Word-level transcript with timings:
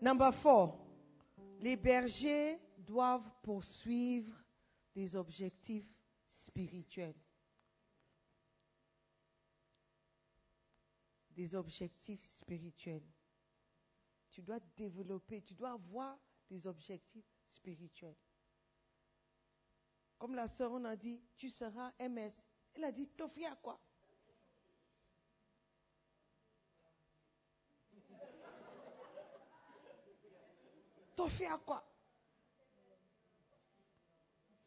Number 0.00 0.32
four, 0.42 0.78
les 1.60 1.76
bergers 1.76 2.58
doivent 2.78 3.30
poursuivre 3.42 4.32
des 4.94 5.16
objectifs 5.16 5.88
spirituels. 6.26 7.16
Des 11.30 11.54
objectifs 11.54 12.24
spirituels. 12.24 13.06
Tu 14.30 14.42
dois 14.42 14.60
développer, 14.76 15.42
tu 15.42 15.54
dois 15.54 15.72
avoir 15.72 16.18
des 16.48 16.66
objectifs 16.66 17.26
spirituels. 17.46 18.16
Comme 20.18 20.34
la 20.34 20.48
sœur, 20.48 20.72
on 20.72 20.84
a 20.84 20.96
dit, 20.96 21.20
tu 21.36 21.48
seras 21.48 21.92
MS. 22.00 22.32
Elle 22.74 22.84
a 22.84 22.92
dit, 22.92 23.08
à 23.46 23.56
quoi? 23.56 23.80
À 31.20 31.58
quoi? 31.58 31.84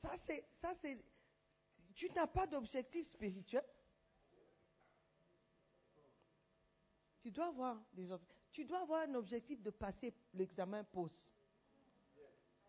Ça, 0.01 0.11
c'est, 0.25 0.45
ça, 0.53 0.73
c'est, 0.81 0.97
tu 1.93 2.09
n'as 2.11 2.27
pas 2.27 2.47
d'objectif 2.47 3.07
spirituel. 3.07 3.63
Tu 7.21 7.31
dois 7.31 7.47
avoir 7.47 7.79
des 7.93 8.07
Tu 8.51 8.65
dois 8.65 8.79
avoir 8.79 9.07
un 9.07 9.13
objectif 9.13 9.61
de 9.61 9.69
passer 9.69 10.13
l'examen 10.33 10.83
post. 10.83 11.29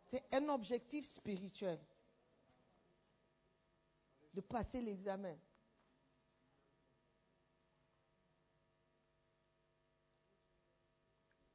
C'est 0.05 0.22
un 0.33 0.46
objectif 0.50 1.06
spirituel. 1.06 1.80
De 4.34 4.42
passer 4.42 4.83
l'examen. 4.83 5.36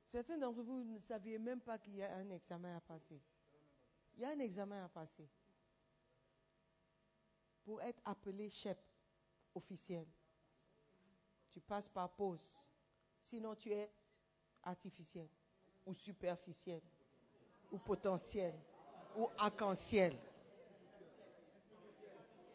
Certains 0.08 0.38
d'entre 0.38 0.62
vous 0.62 0.84
ne 0.84 1.00
saviez 1.00 1.38
même 1.38 1.60
pas 1.60 1.78
qu'il 1.78 1.96
y 1.96 2.04
a 2.04 2.16
un 2.16 2.30
examen 2.30 2.78
à 2.78 2.82
passer. 2.82 3.22
Il 4.16 4.22
y 4.22 4.26
a 4.26 4.30
un 4.30 4.40
examen 4.40 4.86
à 4.86 4.90
passer 4.90 5.30
pour 7.64 7.82
être 7.82 8.02
appelé 8.06 8.50
chef 8.50 8.78
officiel. 9.54 10.08
Tu 11.52 11.60
passes 11.60 11.90
par 11.90 12.10
pause. 12.12 12.58
Sinon, 13.20 13.56
tu 13.56 13.72
es 13.72 13.92
artificiel 14.64 15.28
ou 15.86 15.94
superficiel 15.94 16.82
ou 17.72 17.78
potentiel 17.78 18.54
ou 19.18 19.30
arc-en-ciel, 19.38 20.16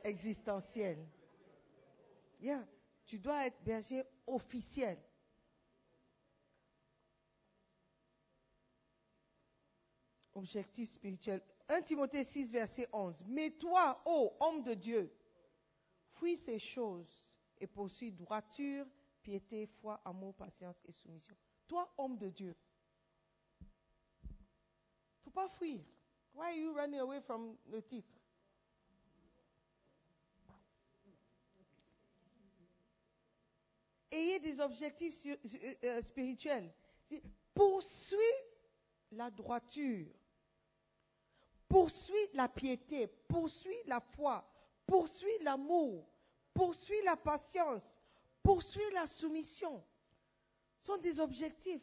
existentiel. 0.05 0.98
Tu 3.05 3.19
dois 3.19 3.47
être 3.47 3.63
berger 3.63 4.05
officiel. 4.27 4.97
Objectif 10.35 10.89
spirituel. 10.89 11.43
1 11.69 11.83
Timothée 11.83 12.25
6, 12.25 12.53
verset 12.53 12.89
11. 12.93 13.25
Mais 13.29 13.51
toi, 13.51 14.01
ô 14.07 14.35
homme 14.41 14.63
de 14.63 14.75
Dieu, 14.75 15.13
fuis 16.15 16.37
ces 16.37 16.59
choses 16.59 17.37
et 17.59 17.67
poursuis 17.67 18.13
droiture, 18.13 18.87
piété, 19.23 19.67
foi, 19.67 20.01
amour, 20.05 20.35
patience 20.35 20.77
et 20.87 20.93
soumission. 20.93 21.37
Toi, 21.69 21.93
homme 21.99 22.17
de 22.17 22.29
Dieu, 22.29 22.57
faut 25.23 25.31
pas 25.31 25.49
fuir. 25.49 25.81
Why 26.35 26.47
are 26.47 26.57
you 26.57 26.73
running 26.73 27.01
away 27.01 27.21
from 27.21 27.57
le 27.71 27.83
titre? 27.83 28.13
Ayez 34.11 34.41
des 34.41 34.61
objectifs 34.61 35.15
euh, 35.27 35.37
euh, 35.85 36.03
spirituels. 36.03 36.71
Poursuis 37.55 38.19
la 39.11 39.31
droiture, 39.31 40.07
poursuit 41.73 42.28
la 42.34 42.48
piété, 42.48 43.07
poursuit 43.07 43.83
la 43.86 43.98
foi, 43.98 44.47
poursuit 44.85 45.39
l'amour, 45.41 46.07
poursuit 46.52 47.02
la 47.02 47.17
patience, 47.17 47.98
poursuit 48.42 48.91
la 48.92 49.07
soumission. 49.07 49.83
Ce 50.79 50.89
sont 50.89 50.98
des 50.98 51.19
objectifs. 51.19 51.83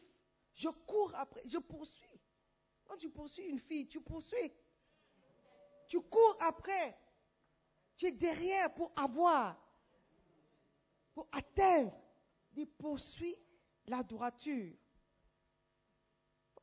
Je 0.54 0.68
cours 0.68 1.12
après, 1.16 1.42
je 1.44 1.58
poursuis. 1.58 2.20
Quand 2.84 2.98
tu 2.98 3.08
poursuis 3.08 3.46
une 3.46 3.58
fille, 3.58 3.88
tu 3.88 4.00
poursuis. 4.00 4.52
Tu 5.88 6.00
cours 6.00 6.36
après. 6.38 6.96
Tu 7.96 8.06
es 8.06 8.12
derrière 8.12 8.72
pour 8.72 8.92
avoir, 8.94 9.60
pour 11.14 11.26
atteindre. 11.32 11.92
Tu 12.54 12.64
poursuis 12.64 13.36
la 13.86 14.04
droiture. 14.04 14.72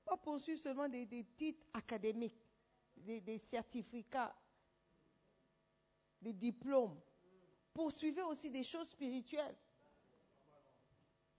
Pas 0.06 0.16
poursuivre 0.16 0.62
seulement 0.62 0.88
des 0.88 1.26
titres 1.36 1.66
académiques 1.74 2.47
des, 3.08 3.40
certificats, 3.50 4.36
des 6.22 6.34
diplômes. 6.34 7.00
Poursuivez 7.74 8.24
aussi 8.24 8.50
des 8.50 8.64
choses 8.64 8.90
spirituelles. 8.90 9.56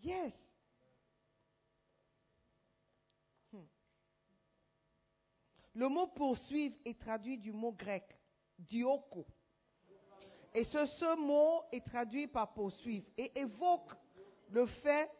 Yes. 0.01 0.35
Hmm. 3.53 3.67
Le 5.75 5.89
mot 5.89 6.07
poursuivre 6.07 6.77
est 6.85 6.99
traduit 6.99 7.39
du 7.39 7.53
mot 7.53 7.73
grec, 7.73 8.17
dioko. 8.59 9.27
Et 10.55 10.65
ce, 10.65 10.87
ce 10.87 11.17
mot 11.17 11.63
est 11.73 11.85
traduit 11.85 12.27
par 12.27 12.55
poursuivre 12.55 13.07
et 13.17 13.39
évoque 13.39 13.93
le 14.51 14.67
fait 14.67 15.11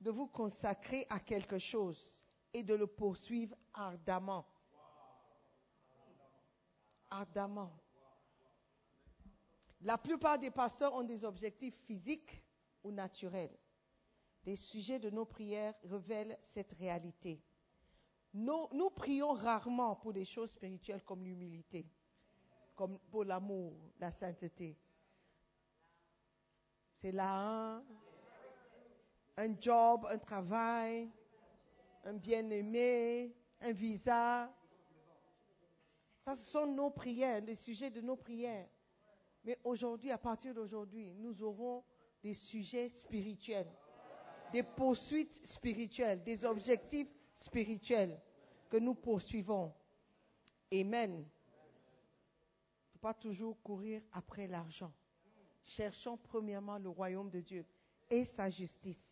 de 0.00 0.10
vous 0.10 0.28
consacrer 0.28 1.06
à 1.10 1.20
quelque 1.20 1.58
chose 1.58 2.00
et 2.54 2.62
de 2.62 2.74
le 2.74 2.86
poursuivre 2.86 3.54
ardemment 3.74 4.46
ardemment. 7.12 7.72
La 9.82 9.98
plupart 9.98 10.38
des 10.38 10.50
pasteurs 10.50 10.94
ont 10.94 11.02
des 11.02 11.24
objectifs 11.24 11.76
physiques 11.86 12.42
ou 12.82 12.90
naturels. 12.90 13.56
Des 14.44 14.56
sujets 14.56 14.98
de 14.98 15.10
nos 15.10 15.24
prières 15.24 15.74
révèlent 15.84 16.38
cette 16.40 16.72
réalité. 16.72 17.40
Nous, 18.34 18.68
nous 18.72 18.90
prions 18.90 19.32
rarement 19.32 19.96
pour 19.96 20.12
des 20.12 20.24
choses 20.24 20.50
spirituelles 20.50 21.04
comme 21.04 21.24
l'humilité, 21.24 21.86
comme 22.74 22.98
pour 23.10 23.24
l'amour, 23.24 23.74
la 23.98 24.10
sainteté. 24.10 24.76
C'est 26.98 27.12
là 27.12 27.82
un 29.36 29.60
job, 29.60 30.06
un 30.08 30.18
travail, 30.18 31.10
un 32.04 32.14
bien-aimé, 32.14 33.34
un 33.60 33.72
visa, 33.72 34.52
ça, 36.24 36.36
ce 36.36 36.44
sont 36.44 36.66
nos 36.66 36.90
prières, 36.90 37.40
les 37.40 37.56
sujets 37.56 37.90
de 37.90 38.00
nos 38.00 38.16
prières. 38.16 38.68
Mais 39.44 39.58
aujourd'hui, 39.64 40.10
à 40.10 40.18
partir 40.18 40.54
d'aujourd'hui, 40.54 41.12
nous 41.16 41.42
aurons 41.42 41.82
des 42.22 42.34
sujets 42.34 42.88
spirituels, 42.88 43.70
des 44.52 44.62
poursuites 44.62 45.34
spirituelles, 45.44 46.22
des 46.22 46.44
objectifs 46.44 47.08
spirituels 47.34 48.20
que 48.70 48.76
nous 48.76 48.94
poursuivons. 48.94 49.72
Amen. 50.72 51.12
Il 51.14 51.18
ne 51.18 52.92
faut 52.92 52.98
pas 53.00 53.14
toujours 53.14 53.60
courir 53.62 54.00
après 54.12 54.46
l'argent. 54.46 54.92
Cherchons 55.64 56.16
premièrement 56.16 56.78
le 56.78 56.88
royaume 56.88 57.30
de 57.30 57.40
Dieu 57.40 57.66
et 58.08 58.24
sa 58.24 58.48
justice. 58.48 59.02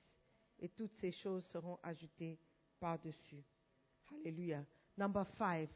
Et 0.61 0.69
toutes 0.69 0.95
ces 0.95 1.11
choses 1.11 1.45
seront 1.47 1.79
ajoutées 1.83 2.39
par-dessus. 2.79 3.43
Alléluia. 4.25 4.65
Number 4.97 5.27
five. 5.37 5.69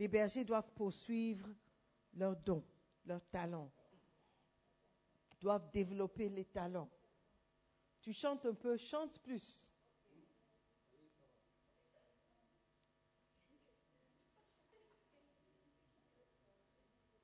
Les 0.00 0.08
bergers 0.08 0.44
doivent 0.44 0.72
poursuivre 0.72 1.46
leurs 2.14 2.34
dons, 2.34 2.64
leurs 3.04 3.22
talents. 3.28 3.70
Doivent 5.38 5.70
développer 5.70 6.30
les 6.30 6.46
talents. 6.46 6.90
Tu 8.00 8.14
chantes 8.14 8.46
un 8.46 8.54
peu, 8.54 8.78
chante 8.78 9.18
plus. 9.18 9.70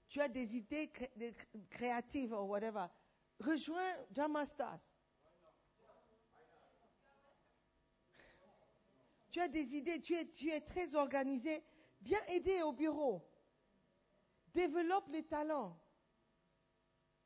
Tu 0.09 0.21
as 0.21 0.29
des 0.29 0.55
idées 0.59 0.93
créatives 1.71 2.35
ou 2.35 2.45
whatever. 2.45 2.89
Rejoins 3.41 4.05
Drama 4.11 4.45
Stars. 4.45 4.83
Tu 9.31 9.41
as 9.41 9.49
des 9.49 9.77
idées, 9.77 10.03
tu 10.03 10.15
es, 10.15 10.29
tu 10.29 10.51
es 10.51 10.61
très 10.61 10.95
organisé 10.95 11.65
Viens 12.07 12.25
aider 12.29 12.63
au 12.63 12.73
bureau. 12.73 13.21
Développe 14.55 15.09
les 15.09 15.25
talents. 15.25 15.77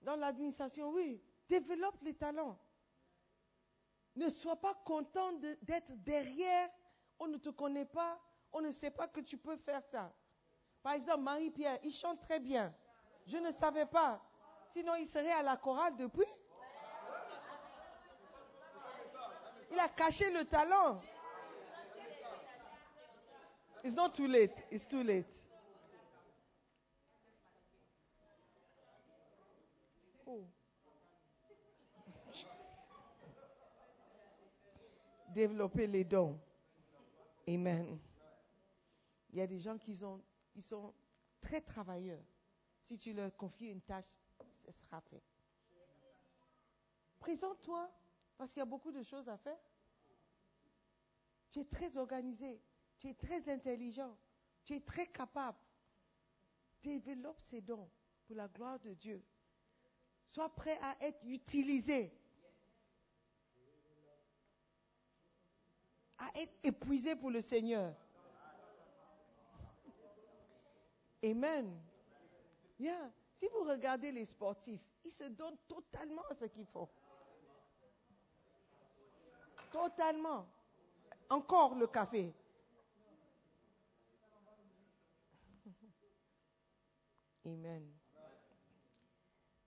Dans 0.01 0.17
l'administration, 0.17 0.89
oui. 0.89 1.23
Développe 1.47 2.01
les 2.01 2.15
talents. 2.15 2.59
Ne 4.17 4.31
sois 4.31 4.57
pas 4.57 4.73
content 4.87 5.35
d'être 5.61 5.93
derrière. 5.97 6.71
On 7.19 7.29
ne 7.29 7.37
te 7.37 7.51
connaît 7.51 7.85
pas. 7.85 8.19
On 8.53 8.63
ne 8.63 8.73
sait 8.73 8.91
pas 8.91 9.07
que 9.07 9.21
tu 9.21 9.37
peux 9.37 9.59
faire 9.59 9.83
ça. 9.91 10.11
Par 10.83 10.95
exemple, 10.95 11.25
Marie-Pierre, 11.25 11.79
il 11.83 11.93
chante 11.93 12.21
très 12.21 12.41
bien. 12.41 12.75
Je 13.27 13.37
ne 13.37 13.51
savais 13.51 13.85
pas. 13.85 14.19
Sinon, 14.69 14.95
il 14.95 15.07
serait 15.09 15.33
à 15.33 15.43
la 15.43 15.59
chorale 15.59 15.95
depuis. 15.97 16.25
Il 19.73 19.79
a 19.79 19.91
caché 19.91 20.31
le 20.31 20.47
talent. 20.47 21.03
It's 23.83 23.97
not 23.97 24.15
too 24.15 24.27
late. 24.27 24.53
It's 24.71 24.87
too 24.87 25.03
late. 25.03 25.33
Oh. 30.27 30.45
Développer 35.35 35.87
les 35.87 36.05
dons. 36.05 36.39
Amen. 37.49 37.99
Il 39.33 39.39
y 39.39 39.41
a 39.41 39.47
des 39.47 39.61
gens 39.61 39.79
qui 39.79 39.97
sont, 39.97 40.21
sont 40.59 40.93
très 41.41 41.61
travailleurs. 41.61 42.23
Si 42.83 42.99
tu 42.99 43.13
leur 43.13 43.35
confies 43.37 43.69
une 43.69 43.81
tâche, 43.81 44.05
ce 44.55 44.73
sera 44.73 45.01
fait. 45.01 45.23
Présente-toi, 47.19 47.91
parce 48.37 48.51
qu'il 48.51 48.61
y 48.61 48.63
a 48.63 48.67
beaucoup 48.67 48.93
de 48.93 49.03
choses 49.03 49.29
à 49.29 49.37
faire. 49.37 49.59
Tu 51.51 51.61
es 51.61 51.65
très 51.65 51.97
organisé, 51.97 52.61
tu 53.01 53.09
es 53.09 53.15
très 53.15 53.49
intelligent, 53.49 54.17
tu 54.63 54.75
es 54.75 54.81
très 54.81 55.07
capable. 55.07 55.59
Développe 56.83 57.41
ces 57.41 57.61
dons 57.61 57.91
pour 58.27 58.37
la 58.37 58.47
gloire 58.47 58.79
de 58.79 58.93
Dieu. 58.95 59.23
Sois 60.27 60.55
prêt 60.55 60.79
à 60.83 60.97
être 61.01 61.25
utilisé. 61.25 62.13
À 66.19 66.31
être 66.39 66.55
épuisé 66.63 67.17
pour 67.17 67.31
le 67.31 67.41
Seigneur. 67.41 67.95
Amen. 71.25 71.81
Yeah. 72.79 73.11
Si 73.39 73.49
vous 73.49 73.65
regardez 73.65 74.13
les 74.13 74.27
sportifs, 74.27 74.83
ils 75.05 75.11
se 75.11 75.25
donnent 75.25 75.59
totalement 75.67 76.23
à 76.31 76.35
ce 76.35 76.45
qu'ils 76.45 76.67
font. 76.67 76.89
Totalement. 79.73 80.47
Encore 81.31 81.75
le 81.75 81.87
café. 81.87 82.35
Amen. 87.45 87.91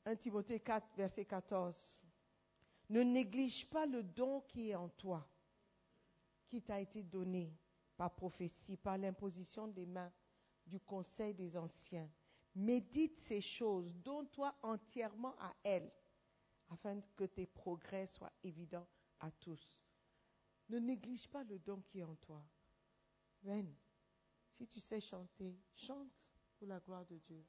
1 0.05 0.15
Timothée 0.17 0.59
4, 0.59 0.95
verset 0.95 1.25
14. 1.25 1.75
Ne 2.89 3.01
néglige 3.01 3.69
pas 3.69 3.85
le 3.85 4.03
don 4.03 4.41
qui 4.41 4.69
est 4.69 4.75
en 4.75 4.89
toi, 4.89 5.27
qui 6.47 6.61
t'a 6.61 6.79
été 6.79 7.03
donné 7.03 7.51
par 7.95 8.13
prophétie, 8.13 8.77
par 8.77 8.97
l'imposition 8.97 9.67
des 9.67 9.85
mains 9.85 10.11
du 10.65 10.79
conseil 10.79 11.33
des 11.33 11.57
anciens. 11.57 12.09
Médite 12.55 13.17
ces 13.19 13.41
choses, 13.41 13.95
donne-toi 13.95 14.53
entièrement 14.61 15.35
à 15.39 15.53
elles, 15.63 15.91
afin 16.69 17.01
que 17.15 17.23
tes 17.23 17.47
progrès 17.47 18.05
soient 18.05 18.33
évidents 18.43 18.87
à 19.19 19.31
tous. 19.31 19.81
Ne 20.69 20.79
néglige 20.79 21.27
pas 21.29 21.43
le 21.43 21.57
don 21.59 21.81
qui 21.81 21.99
est 21.99 22.03
en 22.03 22.15
toi. 22.15 22.43
Ven, 23.41 23.73
si 24.51 24.67
tu 24.67 24.79
sais 24.79 25.01
chanter, 25.01 25.57
chante 25.75 26.27
pour 26.57 26.67
la 26.67 26.79
gloire 26.79 27.05
de 27.05 27.17
Dieu. 27.17 27.43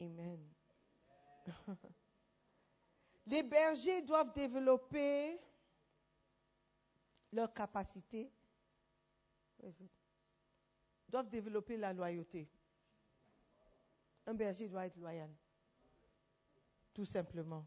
Amen. 0.00 0.40
Les 3.26 3.42
bergers 3.42 4.02
doivent 4.02 4.32
développer 4.32 5.40
leur 7.32 7.52
capacité, 7.52 8.30
doivent 11.08 11.28
développer 11.28 11.76
la 11.76 11.92
loyauté. 11.92 12.48
Un 14.26 14.34
berger 14.34 14.68
doit 14.68 14.86
être 14.86 14.96
loyal, 14.96 15.30
tout 16.94 17.04
simplement. 17.04 17.66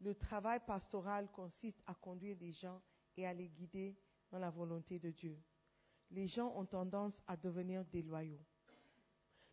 Le 0.00 0.14
travail 0.14 0.60
pastoral 0.64 1.30
consiste 1.30 1.82
à 1.86 1.94
conduire 1.94 2.36
des 2.36 2.52
gens 2.52 2.80
et 3.16 3.26
à 3.26 3.32
les 3.32 3.48
guider 3.48 3.96
dans 4.30 4.38
la 4.38 4.50
volonté 4.50 4.98
de 4.98 5.10
Dieu. 5.10 5.38
Les 6.10 6.28
gens 6.28 6.54
ont 6.56 6.64
tendance 6.64 7.22
à 7.26 7.36
devenir 7.36 7.84
déloyaux. 7.84 8.40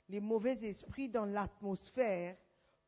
Les 0.09 0.19
mauvais 0.19 0.63
esprits 0.63 1.09
dans 1.09 1.25
l'atmosphère 1.25 2.37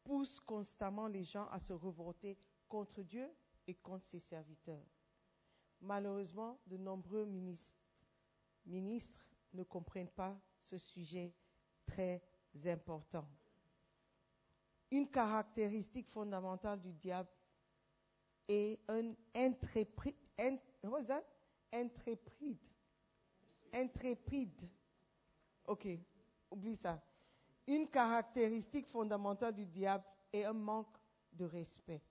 poussent 0.03 0.39
constamment 0.39 1.07
les 1.07 1.23
gens 1.23 1.47
à 1.49 1.59
se 1.59 1.73
revolter 1.73 2.37
contre 2.67 3.01
Dieu 3.01 3.29
et 3.65 3.73
contre 3.75 4.05
ses 4.05 4.19
serviteurs. 4.19 4.85
Malheureusement, 5.81 6.59
de 6.67 6.77
nombreux 6.77 7.25
ministres, 7.25 7.77
ne 9.53 9.63
comprennent 9.63 10.09
pas 10.09 10.37
ce 10.57 10.77
sujet 10.77 11.33
très 11.85 12.21
important. 12.65 13.27
Une 14.91 15.09
caractéristique 15.09 16.09
fondamentale 16.09 16.81
du 16.81 16.93
diable 16.93 17.29
est 18.47 18.79
un 18.87 19.13
intrépide, 19.35 20.15
intrépide. 21.73 22.57
Intrépide. 23.73 24.69
Ok, 25.65 25.87
oublie 26.51 26.75
ça. 26.75 27.01
Une 27.67 27.89
caractéristique 27.89 28.87
fondamentale 28.87 29.53
du 29.53 29.65
diable 29.65 30.05
est 30.31 30.45
un 30.45 30.53
manque 30.53 30.97
de 31.33 31.45
respect. 31.45 32.01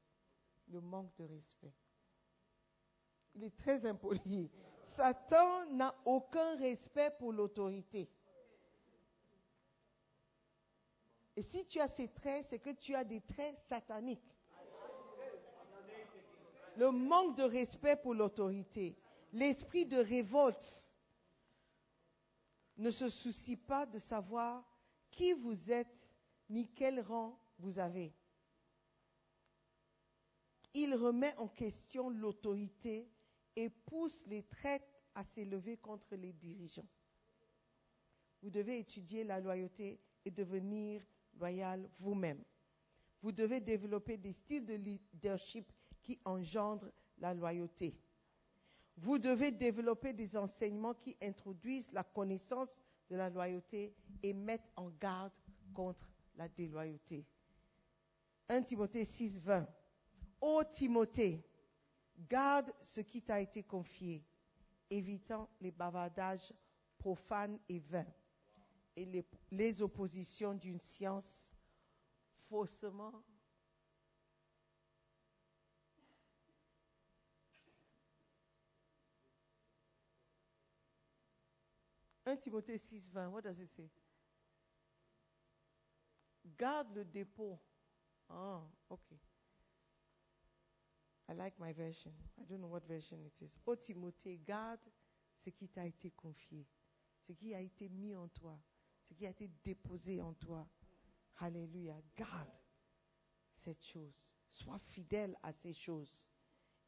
Le 0.69 0.81
manque 0.81 1.15
de 1.17 1.25
respect. 1.25 1.73
Il 3.35 3.45
est 3.45 3.57
très 3.57 3.85
impoli. 3.87 4.51
Satan 4.85 5.67
n'a 5.73 5.95
aucun 6.05 6.57
respect 6.57 7.11
pour 7.19 7.33
l'autorité. 7.33 8.09
Et 11.37 11.43
si 11.43 11.67
tu 11.67 11.79
as 11.81 11.89
ces 11.89 12.09
traits, 12.09 12.47
c'est 12.49 12.59
que 12.59 12.71
tu 12.71 12.95
as 12.95 13.05
des 13.05 13.21
traits 13.21 13.59
sataniques. 13.69 14.37
Le 16.79 16.91
manque 16.91 17.37
de 17.37 17.43
respect 17.43 17.97
pour 17.97 18.15
l'autorité, 18.15 18.97
l'esprit 19.33 19.87
de 19.87 19.99
révolte 19.99 20.86
ne 22.77 22.91
se 22.91 23.09
soucie 23.09 23.57
pas 23.57 23.87
de 23.87 23.99
savoir 23.99 24.65
qui 25.11 25.33
vous 25.33 25.71
êtes 25.71 26.15
ni 26.49 26.69
quel 26.75 27.01
rang 27.01 27.39
vous 27.59 27.79
avez. 27.79 28.13
Il 30.75 30.95
remet 30.95 31.35
en 31.39 31.49
question 31.49 32.11
l'autorité 32.11 33.09
et 33.57 33.71
pousse 33.71 34.27
les 34.27 34.43
traites 34.43 34.87
à 35.15 35.25
s'élever 35.25 35.79
contre 35.79 36.15
les 36.17 36.35
dirigeants. 36.35 36.89
Vous 38.43 38.51
devez 38.51 38.79
étudier 38.79 39.25
la 39.25 39.41
loyauté 39.41 39.99
et 40.25 40.31
devenir 40.31 41.03
loyal 41.39 41.89
vous-même. 41.97 42.45
Vous 43.23 43.33
devez 43.33 43.61
développer 43.61 44.19
des 44.19 44.35
styles 44.35 44.67
de 44.67 44.75
leadership 44.75 45.73
qui 46.03 46.21
engendrent 46.25 46.93
la 47.19 47.33
loyauté. 47.33 47.99
Vous 48.97 49.19
devez 49.19 49.51
développer 49.51 50.13
des 50.13 50.37
enseignements 50.37 50.95
qui 50.95 51.17
introduisent 51.23 51.93
la 51.93 52.03
connaissance 52.03 52.81
de 53.11 53.17
la 53.17 53.29
loyauté 53.29 53.95
et 54.23 54.33
mettent 54.33 54.71
en 54.77 54.91
garde 54.91 55.33
contre 55.75 56.09
la 56.37 56.49
déloyauté. 56.49 57.25
1 58.49 58.63
Timothée 58.63 59.05
6, 59.05 59.39
20. 59.41 59.69
Ô 60.41 60.63
Timothée, 60.65 61.45
garde 62.29 62.73
ce 62.81 63.01
qui 63.01 63.23
t'a 63.23 63.41
été 63.41 63.63
confié, 63.63 64.25
évitant 64.91 65.49
les 65.61 65.71
bavardages 65.71 66.53
profanes 66.99 67.59
et 67.69 67.81
vains 67.81 68.07
et 68.97 69.25
les, 69.51 69.83
oppositions 69.83 70.55
d'une 70.55 70.81
science 70.81 71.53
faussement 72.49 73.13
1 82.27 82.37
Timothée 82.37 82.77
6, 82.77 83.09
20, 83.13 83.29
what 83.29 83.43
does 83.43 83.61
it 83.61 83.69
say? 83.69 83.89
Garde 86.59 86.89
le 86.95 87.05
dépôt. 87.05 87.59
Ah, 88.29 88.63
okay. 88.91 89.21
I 91.29 91.35
like 91.35 91.59
my 91.59 91.73
version. 91.73 92.13
I 92.41 92.45
don't 92.45 92.61
know 92.61 92.69
what 92.69 92.87
version 92.87 93.19
it 93.25 93.41
is. 93.41 93.57
Ô 93.65 93.77
Timothée, 93.77 94.39
garde 94.45 94.81
ce 95.35 95.51
qui 95.51 95.69
t'a 95.69 95.87
été 95.87 96.11
confié, 96.11 96.67
ce 97.27 97.33
qui 97.33 97.55
a 97.55 97.61
été 97.61 97.89
mis 97.89 98.15
en 98.17 98.29
toi, 98.29 98.59
ce 99.03 99.15
qui 99.15 99.27
a 99.27 99.31
été 99.31 99.49
déposé 99.65 100.21
en 100.21 100.35
toi. 100.35 100.67
Alléluia. 101.39 101.97
Garde 102.17 102.51
cette 103.55 103.85
chose. 103.85 104.15
Sois 104.49 104.79
fidèle 104.79 105.37
à 105.43 105.53
ces 105.53 105.73
choses. 105.73 106.31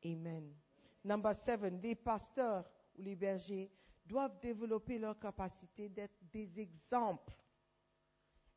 Amen. 0.04 0.54
Number 1.04 1.34
seven, 1.34 1.80
les 1.80 1.94
pasteurs 1.94 2.68
ou 2.96 3.02
les 3.02 3.16
bergers 3.16 3.70
doivent 4.08 4.40
développer 4.40 4.98
leur 4.98 5.18
capacité 5.18 5.88
d'être 5.88 6.18
des 6.32 6.58
exemples. 6.58 7.34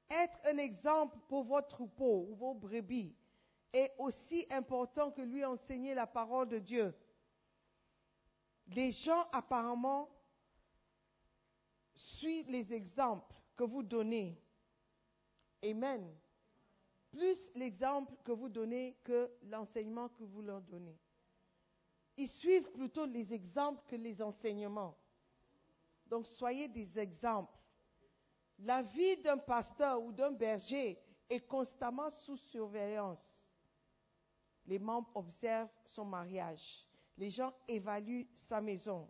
Être 0.09 0.39
un 0.45 0.57
exemple 0.57 1.17
pour 1.27 1.43
votre 1.43 1.67
troupeau 1.67 2.25
ou 2.29 2.35
vos 2.35 2.55
brebis 2.55 3.15
est 3.71 3.93
aussi 3.97 4.45
important 4.49 5.11
que 5.11 5.21
lui 5.21 5.45
enseigner 5.45 5.93
la 5.93 6.07
parole 6.07 6.47
de 6.47 6.59
Dieu. 6.59 6.93
Les 8.67 8.91
gens 8.91 9.27
apparemment 9.31 10.09
suivent 11.93 12.49
les 12.49 12.73
exemples 12.73 13.35
que 13.55 13.63
vous 13.63 13.83
donnez. 13.83 14.41
Amen. 15.63 16.13
Plus 17.11 17.51
l'exemple 17.55 18.13
que 18.23 18.31
vous 18.31 18.49
donnez 18.49 18.97
que 19.03 19.29
l'enseignement 19.43 20.09
que 20.09 20.23
vous 20.23 20.41
leur 20.41 20.61
donnez. 20.61 20.97
Ils 22.17 22.29
suivent 22.29 22.71
plutôt 22.71 23.05
les 23.05 23.33
exemples 23.33 23.81
que 23.87 23.95
les 23.95 24.21
enseignements. 24.21 24.97
Donc 26.11 26.27
soyez 26.27 26.67
des 26.67 26.99
exemples. 26.99 27.57
La 28.59 28.83
vie 28.83 29.17
d'un 29.17 29.37
pasteur 29.37 30.03
ou 30.03 30.11
d'un 30.11 30.31
berger 30.31 30.99
est 31.29 31.47
constamment 31.47 32.09
sous 32.09 32.35
surveillance. 32.35 33.55
Les 34.67 34.77
membres 34.77 35.09
observent 35.15 35.69
son 35.85 36.03
mariage. 36.03 36.85
Les 37.17 37.29
gens 37.29 37.53
évaluent 37.67 38.27
sa 38.35 38.59
maison. 38.59 39.09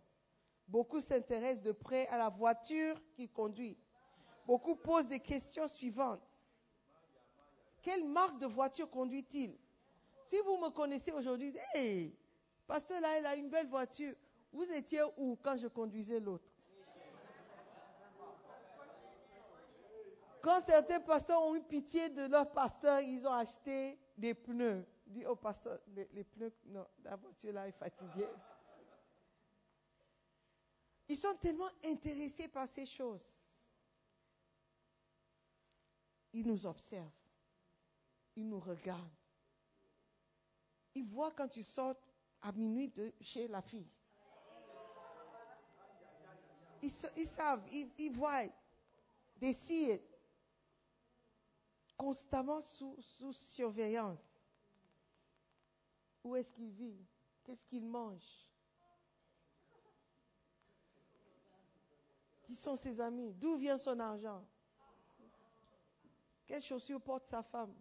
Beaucoup 0.68 1.00
s'intéressent 1.00 1.64
de 1.64 1.72
près 1.72 2.06
à 2.06 2.16
la 2.16 2.28
voiture 2.28 2.96
qu'il 3.16 3.30
conduit. 3.32 3.76
Beaucoup 4.46 4.76
posent 4.76 5.08
des 5.08 5.20
questions 5.20 5.66
suivantes. 5.66 6.22
Quelle 7.82 8.04
marque 8.04 8.38
de 8.38 8.46
voiture 8.46 8.88
conduit-il? 8.88 9.58
Si 10.26 10.38
vous 10.46 10.56
me 10.56 10.70
connaissez 10.70 11.10
aujourd'hui, 11.10 11.52
hé, 11.74 12.16
pasteur 12.68 13.00
là, 13.00 13.18
il 13.18 13.26
a 13.26 13.34
une 13.34 13.50
belle 13.50 13.68
voiture. 13.68 14.14
Vous 14.52 14.70
étiez 14.70 15.02
où 15.16 15.36
quand 15.42 15.56
je 15.56 15.66
conduisais 15.66 16.20
l'autre? 16.20 16.51
Quand 20.42 20.60
certains 20.60 21.00
pasteurs 21.00 21.40
ont 21.40 21.54
eu 21.54 21.62
pitié 21.62 22.08
de 22.08 22.22
leur 22.26 22.50
pasteur, 22.50 23.00
ils 23.00 23.24
ont 23.26 23.32
acheté 23.32 23.96
des 24.18 24.34
pneus. 24.34 24.84
Dit 25.06 25.24
au 25.24 25.36
pasteur, 25.36 25.78
les, 25.94 26.24
pneus, 26.24 26.52
non, 26.66 26.86
la 27.04 27.16
voiture 27.16 27.52
là 27.52 27.68
est 27.68 27.72
fatiguée. 27.72 28.28
Ils 31.08 31.16
sont 31.16 31.34
tellement 31.40 31.68
intéressés 31.84 32.48
par 32.48 32.66
ces 32.68 32.86
choses. 32.86 33.26
Ils 36.32 36.46
nous 36.46 36.66
observent. 36.66 37.10
Ils 38.34 38.48
nous 38.48 38.60
regardent. 38.60 39.10
Ils 40.94 41.06
voient 41.06 41.32
quand 41.32 41.48
tu 41.48 41.62
sors 41.62 41.96
à 42.40 42.50
minuit 42.52 42.88
de 42.88 43.12
chez 43.20 43.46
la 43.46 43.62
fille. 43.62 43.86
Ils, 46.82 46.90
savent, 47.28 47.62
ils, 47.70 48.10
voient. 48.12 48.44
They 49.38 49.54
see 49.54 50.00
constamment 52.02 52.60
sous, 52.60 53.32
surveillance. 53.54 54.20
Où 56.24 56.34
est-ce 56.34 56.52
qu'il 56.52 56.70
vit? 56.70 57.06
Qu'est-ce 57.44 57.64
qu'il 57.66 57.86
mange? 57.86 58.48
Qui 62.42 62.56
sont 62.56 62.74
ses 62.74 63.00
amis? 63.00 63.32
D'où 63.34 63.56
vient 63.56 63.78
son 63.78 64.00
argent? 64.00 64.44
Quelles 66.44 66.62
chaussures 66.62 67.00
porte 67.00 67.24
sa 67.26 67.44
femme? 67.44 67.72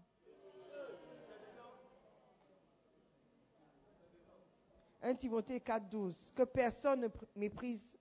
Timothée 5.18 5.60
4.12. 5.60 6.32
Que 6.36 6.44
personne 6.44 7.02
ne 7.02 7.10
méprise 7.36 7.98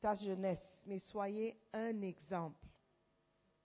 ta 0.00 0.16
jeunesse, 0.16 0.82
mais 0.86 0.98
soyez 0.98 1.56
un 1.72 2.02
exemple 2.02 2.66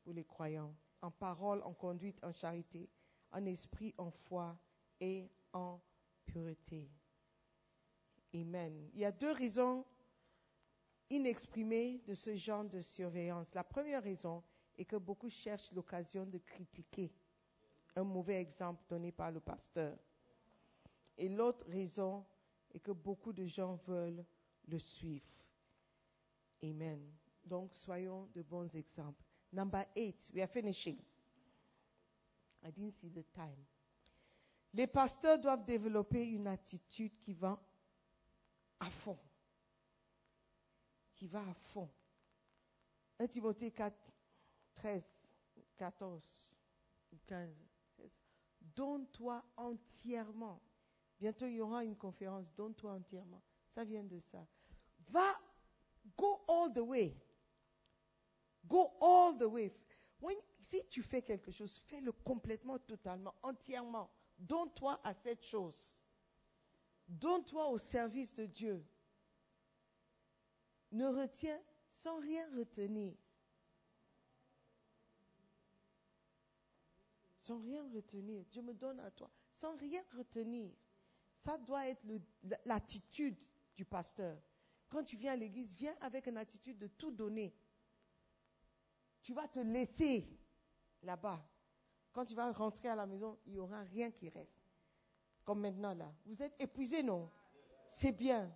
pour 0.04 0.14
les 0.14 0.24
croyants 0.24 0.72
en 1.02 1.12
parole, 1.12 1.62
en 1.64 1.74
conduite, 1.74 2.24
en 2.24 2.32
charité, 2.32 2.90
en 3.32 3.46
esprit, 3.46 3.94
en 3.98 4.12
foi 4.12 4.58
et 5.00 5.30
en 5.54 5.80
pureté. 6.26 6.90
Amen. 8.34 8.90
Il 8.94 9.00
y 9.00 9.06
a 9.06 9.12
deux 9.12 9.32
raisons 9.32 9.86
inexprimées 11.10 12.02
de 12.06 12.14
ce 12.14 12.36
genre 12.36 12.66
de 12.66 12.82
surveillance. 12.82 13.54
La 13.54 13.64
première 13.64 14.04
raison 14.04 14.44
est 14.78 14.86
que 14.86 14.98
beaucoup 14.98 15.30
cherchent 15.30 15.72
l'occasion 15.72 16.26
de 16.26 16.38
critiquer 16.38 17.12
un 17.96 18.04
mauvais 18.04 18.42
exemple 18.42 18.84
donné 18.90 19.12
par 19.12 19.32
le 19.32 19.40
pasteur. 19.40 19.98
Et 21.18 21.30
l'autre 21.30 21.66
raison 21.68 22.26
est 22.74 22.80
que 22.80 22.92
beaucoup 22.92 23.34
de 23.34 23.46
gens 23.46 23.76
veulent 23.88 24.24
le 24.68 24.78
suivre. 24.78 25.26
Amen. 26.62 27.02
Donc 27.46 27.74
soyons 27.74 28.30
de 28.36 28.42
bons 28.42 28.76
exemples. 28.76 29.27
Number 29.52 29.86
eight, 29.96 30.30
we 30.34 30.42
are 30.42 30.48
finishing. 30.48 30.98
I 32.66 32.72
didn't 32.72 32.94
see 32.94 33.10
the 33.10 33.24
time. 33.34 33.58
Les 34.74 34.88
pasteurs 34.88 35.40
doivent 35.40 35.66
développer 35.66 36.26
une 36.28 36.48
attitude 36.48 37.18
qui 37.20 37.34
va 37.34 37.60
à 38.80 38.90
fond. 38.90 39.18
Qui 41.16 41.28
va 41.28 41.40
à 41.40 41.54
fond. 41.54 41.90
1 43.20 43.28
Timothée 43.28 43.72
4, 43.72 43.96
13, 44.76 45.04
14 45.78 46.22
ou 47.12 47.18
15. 47.26 47.50
Donne-toi 48.76 49.44
entièrement. 49.56 50.62
Bientôt, 51.20 51.48
il 51.48 51.54
y 51.54 51.62
aura 51.62 51.84
une 51.84 51.96
conférence. 51.96 52.46
Donne-toi 52.56 52.92
entièrement. 52.92 53.42
Ça 53.70 53.84
vient 53.84 54.04
de 54.04 54.20
ça. 54.20 54.46
Va, 55.10 55.34
go 56.16 56.44
all 56.48 56.72
the 56.74 56.80
way. 56.80 57.16
Go 58.68 58.92
all 59.02 59.38
the 59.38 59.44
way. 59.44 59.74
si 60.60 60.86
tu 60.90 61.02
fais 61.02 61.22
quelque 61.22 61.52
chose, 61.52 61.82
fais-le 61.88 62.12
complètement, 62.12 62.78
totalement, 62.80 63.34
entièrement. 63.42 64.10
Donne-toi 64.38 65.00
à 65.04 65.14
cette 65.14 65.44
chose. 65.44 66.02
Donne-toi 67.08 67.70
au 67.70 67.78
service 67.78 68.34
de 68.36 68.46
Dieu. 68.46 68.86
Ne 70.92 71.08
retiens 71.08 71.60
sans 71.90 72.20
rien 72.20 72.46
retenir. 72.56 73.14
Sans 77.40 77.60
rien 77.60 77.90
retenir. 77.94 78.44
Dieu 78.52 78.62
me 78.62 78.74
donne 78.74 79.00
à 79.00 79.12
toi. 79.12 79.30
Sans 79.54 79.76
rien 79.78 80.04
retenir. 80.18 80.70
Ça 81.38 81.58
doit 81.58 81.88
être 81.88 82.04
l'attitude 82.66 83.38
du 83.76 83.86
pasteur. 83.86 84.38
Quand 84.90 85.04
tu 85.04 85.16
viens 85.16 85.34
à 85.34 85.36
l'église, 85.36 85.74
viens 85.76 85.96
avec 86.02 86.28
une 86.28 86.38
attitude 86.38 86.78
de 86.78 86.88
tout 86.88 87.12
donner 87.12 87.54
tu 89.28 89.34
vas 89.34 89.50
te 89.50 89.60
laisser 89.60 90.26
là-bas. 91.04 91.46
Quand 92.14 92.24
tu 92.24 92.34
vas 92.34 92.50
rentrer 92.54 92.88
à 92.88 92.96
la 92.96 93.06
maison, 93.06 93.38
il 93.46 93.52
n'y 93.52 93.60
aura 93.60 93.82
rien 93.82 94.10
qui 94.10 94.30
reste. 94.30 94.58
Comme 95.44 95.60
maintenant 95.60 95.94
là. 95.94 96.10
Vous 96.26 96.42
êtes 96.42 96.56
épuisé, 96.58 97.04
non? 97.04 97.30
C'est 97.90 98.14
bien. 98.14 98.50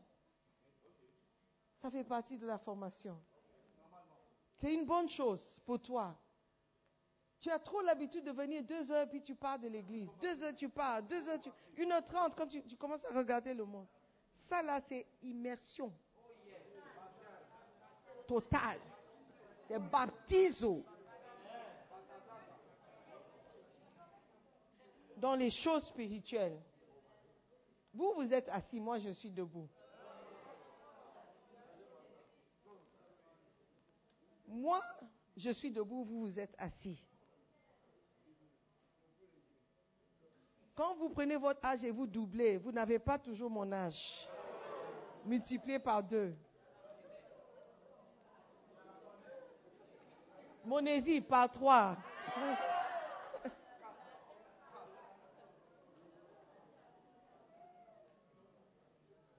Ça 1.82 1.92
fait 1.92 2.06
partie 2.06 2.38
de 2.38 2.48
la 2.48 2.58
formation. 2.58 3.22
C'est 4.60 4.74
une 4.74 4.86
bonne 4.86 5.10
chose 5.10 5.60
pour 5.66 5.82
toi. 5.82 6.18
Tu 7.42 7.50
as 7.50 7.60
trop 7.60 7.82
l'habitude 7.82 8.24
de 8.24 8.32
venir 8.32 8.64
deux 8.64 8.94
heures 8.94 9.10
puis 9.10 9.22
tu 9.22 9.36
pars 9.36 9.60
de 9.60 9.68
l'église. 9.68 10.10
Deux 10.22 10.42
heures 10.42 10.56
tu 10.56 10.70
pars, 10.70 11.04
deux 11.04 11.28
heures 11.28 11.40
tu... 11.40 11.50
Une 11.76 11.92
heure 11.92 12.06
trente 12.06 12.34
quand 12.34 12.48
tu, 12.48 12.64
tu 12.64 12.78
commences 12.78 13.04
à 13.04 13.10
regarder 13.10 13.54
le 13.54 13.66
monde. 13.66 13.88
Ça 14.32 14.64
là 14.64 14.80
c'est 14.80 15.06
immersion. 15.22 15.92
Totale. 18.26 18.80
C'est 19.72 19.80
baptiso. 19.80 20.84
Dans 25.16 25.36
les 25.36 25.50
choses 25.50 25.86
spirituelles. 25.86 26.60
Vous, 27.94 28.14
vous 28.16 28.34
êtes 28.34 28.50
assis, 28.50 28.82
moi 28.82 29.00
je 29.00 29.12
suis 29.12 29.32
debout. 29.32 29.70
Moi, 34.48 34.84
je 35.38 35.52
suis 35.52 35.72
debout, 35.72 36.04
vous, 36.04 36.22
vous 36.22 36.40
êtes 36.40 36.54
assis. 36.58 37.02
Quand 40.76 40.96
vous 40.96 41.10
prenez 41.10 41.38
votre 41.38 41.66
âge 41.66 41.84
et 41.86 41.92
vous 41.92 42.08
doublez, 42.08 42.58
vous 42.58 42.74
n'avez 42.74 43.00
pas 43.00 43.18
toujours 43.18 43.50
mon 43.50 43.72
âge. 43.72 44.28
Multiplié 45.26 45.80
par 45.80 46.04
deux. 46.04 46.36
Monésie 50.64 51.22
par 51.22 51.50
trois. 51.52 51.98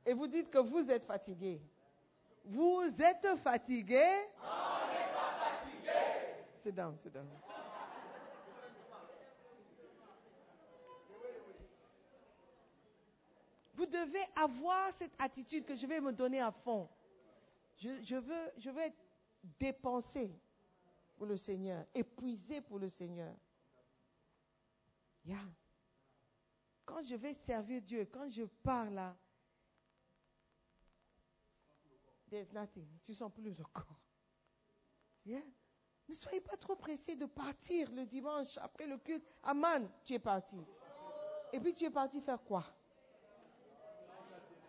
Et 0.05 0.15
vous 0.15 0.27
dites 0.27 0.51
que 0.51 0.59
vous 0.59 0.91
êtes 0.91 1.05
fatigué. 1.05 1.61
Vous 2.45 3.01
êtes 3.01 3.37
fatigué? 3.37 4.05
On 4.41 4.93
n'est 4.93 5.13
pas 5.13 5.33
fatigué. 5.39 5.93
C'est 6.61 6.73
down, 6.73 6.97
c'est 6.99 7.13
down. 7.13 7.29
Vous 13.75 13.87
devez 13.87 14.25
avoir 14.37 14.93
cette 14.93 15.15
attitude 15.19 15.65
que 15.65 15.75
je 15.77 15.87
vais 15.87 16.01
me 16.01 16.13
donner 16.13 16.41
à 16.41 16.51
fond. 16.51 16.89
Je, 17.77 17.91
je 18.03 18.17
veux, 18.17 18.53
je 18.59 18.71
veux 18.71 18.83
être 18.83 18.99
dépensé 19.59 20.31
pour 21.17 21.27
le 21.27 21.37
Seigneur, 21.37 21.85
épuisé 21.95 22.61
pour 22.61 22.79
le 22.79 22.89
Seigneur. 22.89 23.35
Yeah. 25.25 25.39
Quand 26.85 27.03
je 27.03 27.15
vais 27.15 27.35
servir 27.35 27.81
Dieu, 27.83 28.09
quand 28.13 28.29
je 28.29 28.45
parle 28.45 28.95
là, 28.95 29.17
there's 32.29 32.53
nothing. 32.53 32.87
Tu 33.03 33.15
sens 33.15 33.33
plus 33.33 33.55
le 33.55 33.65
corps. 33.73 34.01
Yeah. 35.25 35.43
Ne 36.09 36.15
soyez 36.15 36.41
pas 36.41 36.57
trop 36.57 36.75
pressés 36.75 37.15
de 37.15 37.27
partir 37.27 37.91
le 37.93 38.05
dimanche 38.05 38.59
après 38.59 38.87
le 38.87 38.99
culte. 38.99 39.25
Aman, 39.45 39.89
tu 40.05 40.15
es 40.15 40.19
parti. 40.19 40.61
Et 41.53 41.61
puis 41.61 41.73
tu 41.73 41.85
es 41.85 41.91
parti 41.91 42.21
faire 42.21 42.43
quoi? 42.43 42.65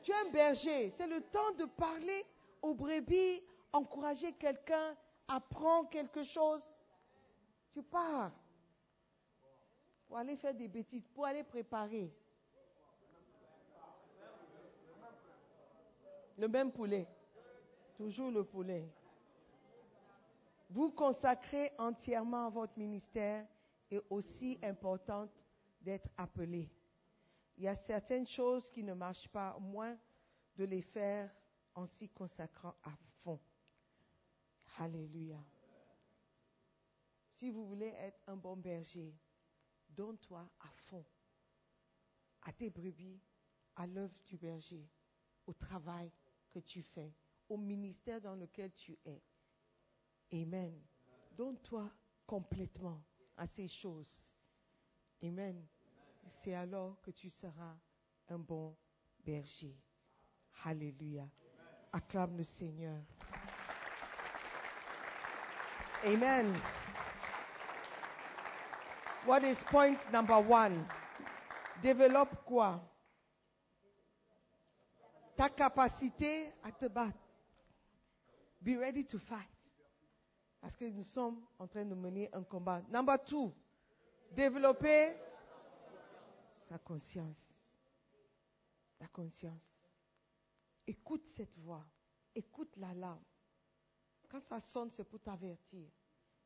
Tu 0.04 0.12
es 0.12 0.16
un 0.16 0.30
berger. 0.32 0.92
C'est 0.92 1.08
le 1.08 1.22
temps 1.22 1.52
de 1.54 1.66
parler 1.66 2.26
aux 2.62 2.74
brebis 2.76 3.42
encourager 3.74 4.34
quelqu'un, 4.34 4.96
apprendre 5.28 5.90
quelque 5.90 6.24
chose, 6.24 6.64
tu 7.72 7.82
pars 7.84 8.32
pour 10.08 10.18
aller 10.18 10.36
faire 10.36 10.54
des 10.54 10.68
bêtises, 10.68 11.08
pour 11.14 11.26
aller 11.26 11.44
préparer. 11.44 12.14
Le 16.38 16.48
même 16.48 16.72
poulet. 16.72 17.08
Toujours 17.96 18.32
le 18.32 18.44
poulet. 18.44 18.88
Vous 20.70 20.92
consacrez 20.92 21.72
entièrement 21.78 22.48
à 22.48 22.50
votre 22.50 22.78
ministère 22.78 23.48
est 23.92 24.02
aussi 24.10 24.60
importante 24.64 25.30
d'être 25.82 26.10
appelé. 26.18 26.70
Il 27.58 27.64
y 27.64 27.68
a 27.68 27.76
certaines 27.76 28.26
choses 28.26 28.70
qui 28.72 28.84
ne 28.84 28.94
marchent 28.94 29.30
pas, 29.30 29.56
moins 29.60 29.96
de 30.58 30.64
les 30.66 30.82
faire 30.82 31.30
en 31.76 31.86
s'y 31.86 32.10
consacrant 32.10 32.74
à 32.84 32.92
fond. 33.20 33.40
Alléluia. 34.78 35.44
Si 37.32 37.52
vous 37.52 37.66
voulez 37.68 37.94
être 37.98 38.22
un 38.28 38.36
bon 38.36 38.58
berger, 38.58 39.16
donne-toi 39.90 40.50
à 40.60 40.70
fond 40.70 41.06
à 42.46 42.52
tes 42.52 42.70
brebis, 42.70 43.22
à 43.76 43.88
l'œuvre 43.88 44.18
du 44.26 44.38
berger, 44.38 44.90
au 45.46 45.54
travail 45.54 46.12
que 46.50 46.60
tu 46.60 46.82
fais, 46.82 47.14
au 47.50 47.58
ministère 47.58 48.22
dans 48.22 48.36
lequel 48.36 48.72
tu 48.74 48.98
es. 49.06 49.22
Amen. 50.32 50.82
Donne-toi 51.32 51.92
complètement 52.26 53.04
à 53.38 53.46
ces 53.46 53.68
choses. 53.68 54.34
Amen. 55.22 55.66
C'est 56.28 56.54
alors 56.54 57.02
que 57.02 57.12
tu 57.12 57.30
seras 57.30 57.78
un 58.30 58.40
bon 58.40 58.76
berger. 59.20 59.78
Alléluia. 60.64 61.30
Acclame 61.92 62.38
le 62.38 62.44
Seigneur. 62.44 63.04
Amen. 66.06 66.54
What 69.26 69.44
is 69.46 69.58
point 69.72 69.98
number 70.12 70.38
one? 70.42 70.86
Développe 71.82 72.44
quoi? 72.46 72.82
Ta 75.38 75.50
capacité 75.50 76.52
à 76.64 76.72
te 76.72 76.88
battre. 76.88 77.18
Be 78.62 78.78
ready 78.78 79.06
to 79.06 79.18
fight. 79.18 79.48
Parce 80.62 80.76
que 80.76 80.86
nous 80.86 81.06
sommes 81.06 81.42
en 81.58 81.68
train 81.68 81.86
de 81.86 81.96
mener 81.96 82.30
un 82.34 82.44
combat. 82.44 82.82
Number 82.90 83.18
two, 83.18 83.54
développer 84.36 85.14
sa 86.70 86.78
conscience. 86.80 87.40
Ta 89.00 89.08
conscience. 89.08 89.72
Écoute 90.86 91.26
cette 91.28 91.58
voix. 91.60 91.86
Écoute 92.36 92.76
l'alarme. 92.76 93.24
Quand 94.34 94.40
ça 94.40 94.60
sonne, 94.60 94.90
c'est 94.90 95.04
pour 95.04 95.20
t'avertir. 95.20 95.88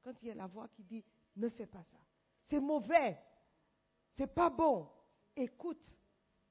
Quand 0.04 0.22
il 0.22 0.28
y 0.28 0.32
a 0.32 0.36
la 0.36 0.46
voix 0.46 0.68
qui 0.68 0.84
dit, 0.84 1.06
ne 1.38 1.48
fais 1.48 1.66
pas 1.66 1.86
ça. 1.86 1.98
C'est 2.42 2.60
mauvais. 2.60 3.18
C'est 4.12 4.28
pas 4.28 4.50
bon. 4.50 4.90
Écoute 5.34 5.98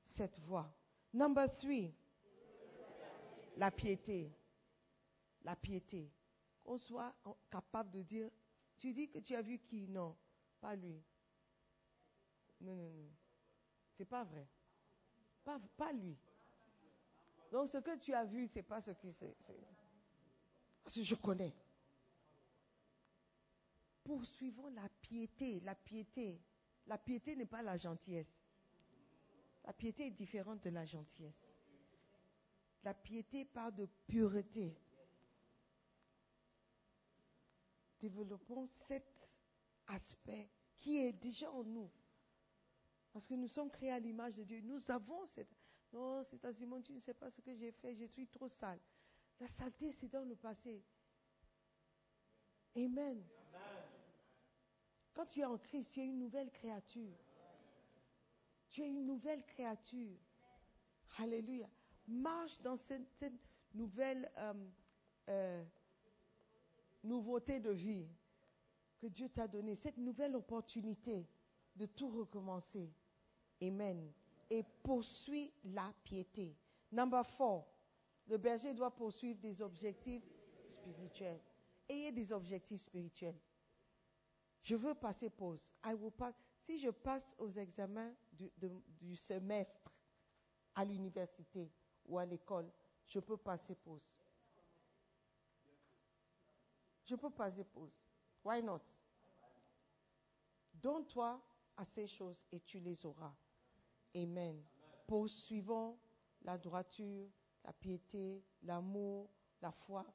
cette 0.02 0.40
voix. 0.40 0.74
Number 1.12 1.52
three, 1.52 1.94
la 3.58 3.70
piété. 3.70 4.34
La 5.42 5.54
piété 5.54 6.10
qu'on 6.64 6.78
soit 6.78 7.14
capable 7.50 7.90
de 7.90 8.02
dire, 8.02 8.30
tu 8.78 8.94
dis 8.94 9.10
que 9.10 9.18
tu 9.18 9.34
as 9.34 9.42
vu 9.42 9.58
qui? 9.58 9.86
Non, 9.88 10.16
pas 10.58 10.74
lui. 10.74 11.04
Non, 12.62 12.74
non, 12.74 12.88
non. 12.88 13.10
C'est 13.92 14.06
pas 14.06 14.24
vrai. 14.24 14.48
Pas, 15.44 15.92
lui. 15.92 16.16
Donc 17.52 17.68
ce 17.68 17.76
que 17.76 17.94
tu 17.98 18.14
as 18.14 18.24
vu, 18.24 18.48
c'est 18.48 18.62
pas 18.62 18.80
ce 18.80 18.92
qui. 18.92 19.14
Parce 20.86 20.94
que 20.94 21.02
je 21.02 21.16
connais. 21.16 21.52
Poursuivons 24.04 24.68
la 24.68 24.88
piété, 25.00 25.58
la 25.64 25.74
piété. 25.74 26.40
La 26.86 26.96
piété 26.96 27.34
n'est 27.34 27.44
pas 27.44 27.60
la 27.60 27.76
gentillesse. 27.76 28.32
La 29.64 29.72
piété 29.72 30.06
est 30.06 30.12
différente 30.12 30.62
de 30.62 30.70
la 30.70 30.84
gentillesse. 30.84 31.52
La 32.84 32.94
piété 32.94 33.44
parle 33.46 33.74
de 33.74 33.88
pureté. 34.06 34.78
développons 38.00 38.64
cet 38.86 39.28
aspect 39.88 40.48
qui 40.76 40.98
est 40.98 41.14
déjà 41.14 41.50
en 41.50 41.64
nous. 41.64 41.90
Parce 43.12 43.26
que 43.26 43.34
nous 43.34 43.48
sommes 43.48 43.70
créés 43.72 43.90
à 43.90 43.98
l'image 43.98 44.34
de 44.34 44.44
Dieu. 44.44 44.60
Nous 44.60 44.88
avons 44.88 45.26
cette... 45.26 45.50
Non, 45.92 46.22
c'est 46.22 46.44
à 46.44 46.52
Simon, 46.52 46.80
tu 46.80 46.92
ne 46.92 47.00
sais 47.00 47.14
pas 47.14 47.28
ce 47.28 47.40
que 47.40 47.52
j'ai 47.56 47.72
fait, 47.72 47.96
je 47.96 48.04
suis 48.04 48.28
trop 48.28 48.46
sale. 48.46 48.78
La 49.40 49.48
saleté, 49.48 49.92
c'est 49.92 50.08
dans 50.08 50.24
le 50.24 50.34
passé. 50.34 50.82
Amen. 52.74 53.22
Quand 55.14 55.26
tu 55.26 55.40
es 55.40 55.44
en 55.44 55.58
Christ, 55.58 55.92
tu 55.92 56.00
es 56.00 56.06
une 56.06 56.18
nouvelle 56.18 56.50
créature. 56.50 57.16
Tu 58.70 58.82
es 58.82 58.88
une 58.88 59.06
nouvelle 59.06 59.44
créature. 59.44 60.16
Alléluia. 61.18 61.68
Marche 62.06 62.60
dans 62.60 62.76
cette, 62.76 63.24
nouvelle 63.74 64.30
euh, 64.38 64.54
euh, 65.28 65.64
nouveauté 67.02 67.60
de 67.60 67.70
vie 67.70 68.06
que 68.98 69.06
Dieu 69.06 69.28
t'a 69.28 69.46
donnée, 69.46 69.74
cette 69.74 69.98
nouvelle 69.98 70.34
opportunité 70.34 71.26
de 71.74 71.86
tout 71.86 72.08
recommencer. 72.08 72.90
Amen. 73.62 74.10
Et 74.48 74.62
poursuis 74.82 75.52
la 75.64 75.92
piété. 76.04 76.56
Number 76.92 77.26
four, 77.26 77.66
le 78.26 78.36
berger 78.36 78.74
doit 78.74 78.90
poursuivre 78.90 79.40
des 79.40 79.62
objectifs 79.62 80.24
spirituels. 80.66 81.40
Ayez 81.88 82.12
des 82.12 82.32
objectifs 82.32 82.82
spirituels. 82.82 83.38
Je 84.62 84.74
veux 84.74 84.94
passer 84.94 85.30
pause. 85.30 85.72
I 85.84 85.94
will 85.94 86.10
pass. 86.10 86.34
Si 86.58 86.78
je 86.78 86.90
passe 86.90 87.36
aux 87.38 87.48
examens 87.50 88.12
du, 89.00 89.14
semestre 89.14 89.94
à 90.74 90.84
l'université 90.84 91.70
ou 92.04 92.18
à 92.18 92.26
l'école, 92.26 92.68
je 93.06 93.20
peux 93.20 93.36
passer 93.36 93.76
pause. 93.76 94.20
Je 97.04 97.14
peux 97.14 97.30
passer 97.30 97.62
pause. 97.62 97.96
Why 98.44 98.60
not? 98.60 98.82
Donne-toi 100.74 101.40
à 101.76 101.84
ces 101.84 102.08
choses 102.08 102.44
et 102.50 102.58
tu 102.58 102.80
les 102.80 103.06
auras. 103.06 103.34
Amen. 104.16 104.60
Poursuivons 105.06 105.96
la 106.42 106.58
droiture, 106.58 107.28
la 107.66 107.72
piété, 107.72 108.44
l'amour, 108.62 109.28
la 109.60 109.72
foi 109.72 110.06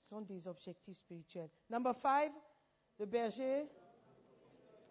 sont 0.00 0.20
des 0.20 0.48
objectifs 0.48 0.98
spirituels. 0.98 1.50
Number 1.70 1.94
five, 1.94 2.32
le 2.98 3.06
berger, 3.06 3.68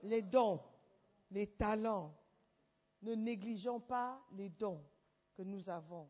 les 0.04 0.22
dons, 0.22 0.62
les 1.32 1.48
talents. 1.48 2.16
Ne 3.02 3.14
négligeons 3.14 3.82
pas 3.82 4.20
les 4.32 4.50
dons 4.50 4.82
que 5.36 5.42
nous 5.42 5.70
avons. 5.70 6.10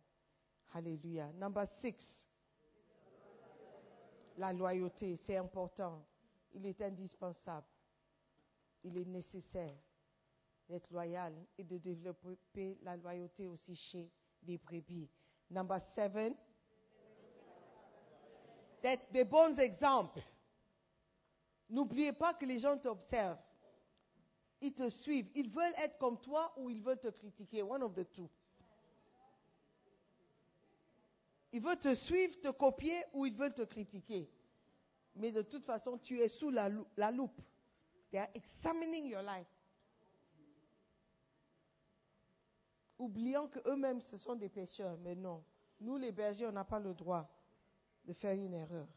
Alléluia. 0.74 1.34
Number 1.34 1.66
six, 1.68 2.30
la 4.38 4.54
loyauté, 4.54 5.16
c'est 5.16 5.38
important. 5.38 6.06
Il 6.54 6.66
est 6.66 6.82
indispensable. 6.82 7.68
Il 8.84 8.98
est 8.98 9.06
nécessaire 9.06 9.76
d'être 10.70 10.92
loyal 10.92 11.34
et 11.58 11.64
de 11.64 11.78
développer 11.78 12.78
la 12.84 12.96
loyauté 12.96 13.48
aussi 13.48 13.76
chez 13.76 14.12
les 14.44 14.58
brebis. 14.58 15.10
Number 15.50 15.80
seven, 15.82 16.36
d'être 18.82 19.12
des 19.12 19.24
bons 19.24 19.58
exemples. 19.60 20.22
N'oubliez 21.70 22.14
pas 22.14 22.34
que 22.34 22.46
les 22.46 22.60
gens 22.60 22.78
t'observent. 22.78 23.40
Ils 24.62 24.74
te 24.74 24.90
suivent. 24.90 25.30
Ils 25.36 25.50
veulent 25.50 25.74
être 25.78 25.98
comme 25.98 26.20
toi 26.20 26.54
ou 26.58 26.70
ils 26.70 26.82
veulent 26.82 27.00
te 27.00 27.10
critiquer. 27.10 27.62
One 27.62 27.84
of 27.84 27.94
the 27.94 28.10
two. 28.10 28.30
Ils 31.52 31.62
veulent 31.62 31.80
te 31.80 31.96
suivre, 31.96 32.40
te 32.40 32.50
copier 32.50 33.04
ou 33.14 33.26
ils 33.26 33.36
veulent 33.36 33.54
te 33.54 33.64
critiquer. 33.64 34.30
Mais 35.16 35.32
de 35.32 35.42
toute 35.42 35.64
façon, 35.64 35.98
tu 35.98 36.20
es 36.20 36.28
sous 36.28 36.50
la, 36.50 36.70
loupe. 36.70 37.42
They 38.12 38.20
are 38.20 38.30
examining 38.36 39.08
your 39.08 39.22
life. 39.22 39.48
Oubliant 42.98 43.48
qu'eux-mêmes, 43.48 44.02
ce 44.02 44.18
sont 44.18 44.36
des 44.36 44.50
pécheurs. 44.50 44.98
Mais 45.00 45.16
non. 45.16 45.44
Nous, 45.80 45.98
les 45.98 46.12
bergers, 46.12 46.48
on 46.48 46.52
n'a 46.52 46.64
pas 46.64 46.80
le 46.80 46.94
droit 46.94 47.30
de 48.06 48.14
faire 48.14 48.34
une 48.34 48.54
erreur. 48.54 48.88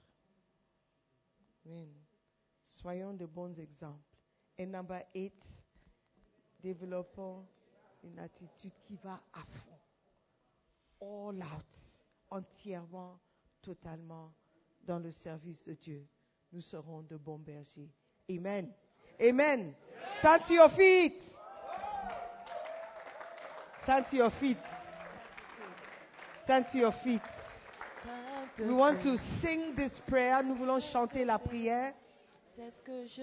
Amen. 1.67 1.93
Soyons 2.63 3.13
de 3.13 3.27
bons 3.27 3.59
exemples. 3.59 3.99
Et 4.57 4.67
number 4.67 5.03
eight, 5.15 5.43
développons 6.61 7.47
une 8.03 8.19
attitude 8.19 8.73
qui 8.87 8.97
va 8.97 9.21
à 9.33 9.45
fond. 9.45 9.79
All 11.03 11.43
out 11.43 12.01
entièrement, 12.31 13.19
totalement 13.63 14.33
dans 14.85 14.99
le 14.99 15.11
service 15.11 15.65
de 15.65 15.75
Dieu. 15.75 16.07
Nous 16.53 16.61
serons 16.61 17.03
de 17.03 17.17
bons 17.17 17.39
bergers. 17.39 17.91
Amen. 18.31 18.73
Amen. 19.21 19.75
Stand 20.21 20.43
to 20.47 20.55
your 20.55 20.71
feet. 20.71 21.30
Stand 23.83 24.07
to 24.11 24.17
your 24.17 24.31
feet. 24.31 24.59
Stand 26.45 26.67
to 26.73 26.79
your 26.79 26.93
feet. 27.05 27.23
We 28.59 28.75
want 28.75 29.03
to 29.03 29.17
sing 29.41 29.75
this 29.75 29.99
prayer. 30.01 30.43
Nous 30.43 30.55
voulons 30.55 30.81
chanter 30.81 31.25
la 31.25 31.39
prière. 31.39 31.93
C'est 32.57 32.71
ce 32.71 32.83
que 32.83 33.07
je 33.07 33.23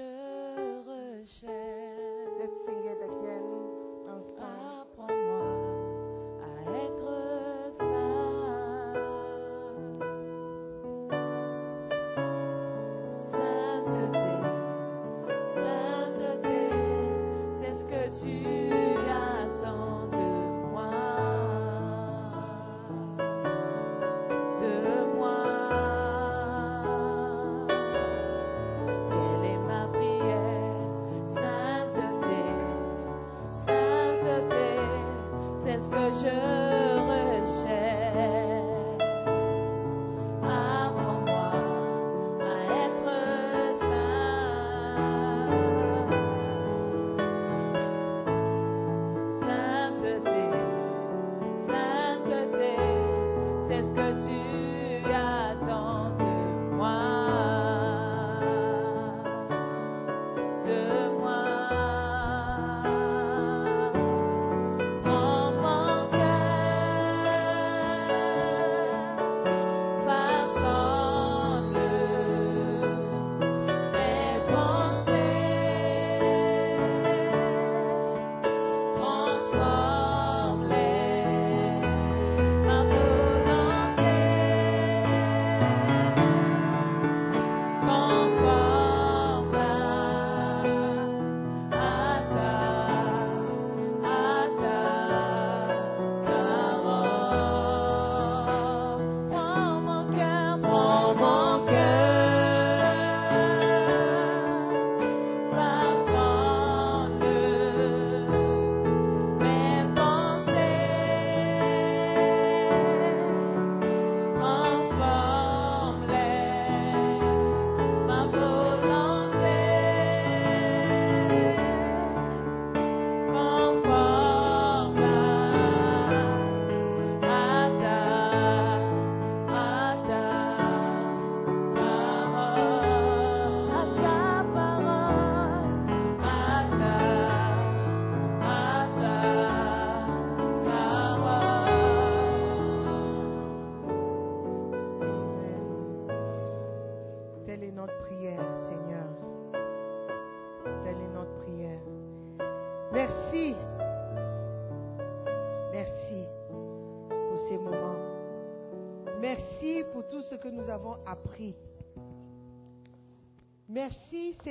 recherche. 0.88 1.44
Let's 2.40 2.66
sing 2.66 2.86
it 2.86 3.04
again 3.04 3.44
ensemble. 4.08 4.67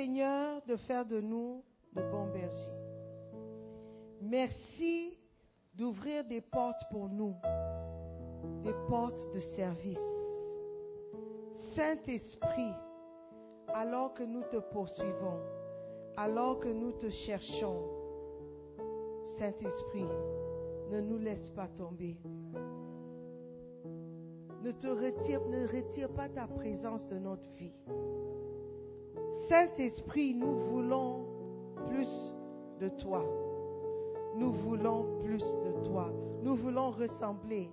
Seigneur, 0.07 0.61
de 0.65 0.77
faire 0.77 1.05
de 1.05 1.19
nous 1.19 1.65
de 1.93 2.01
bons 2.01 2.27
bergers. 2.27 2.71
Merci 4.21 5.13
d'ouvrir 5.73 6.23
des 6.23 6.39
portes 6.39 6.81
pour 6.89 7.09
nous, 7.09 7.35
des 8.63 8.73
portes 8.87 9.19
de 9.35 9.41
service. 9.41 9.99
Saint-Esprit, 11.75 12.71
alors 13.73 14.13
que 14.13 14.23
nous 14.23 14.43
te 14.43 14.61
poursuivons, 14.71 15.41
alors 16.15 16.61
que 16.61 16.69
nous 16.69 16.93
te 16.93 17.09
cherchons, 17.09 17.83
Saint-Esprit, 19.37 20.07
ne 20.89 21.01
nous 21.01 21.17
laisse 21.17 21.49
pas 21.49 21.67
tomber. 21.67 22.15
Ne 24.63 24.71
te 24.71 24.87
ne 24.87 25.67
retire 25.67 26.13
pas 26.13 26.29
ta 26.29 26.47
présence 26.47 27.07
de 27.07 27.19
notre 27.19 27.49
vie. 27.55 27.73
Saint-Esprit, 29.47 30.35
nous 30.35 30.57
voulons 30.71 31.25
plus 31.87 32.33
de 32.81 32.89
toi. 32.89 33.23
Nous 34.35 34.51
voulons 34.51 35.21
plus 35.23 35.43
de 35.63 35.85
toi. 35.87 36.11
Nous 36.43 36.55
voulons 36.55 36.91
ressembler 36.91 37.71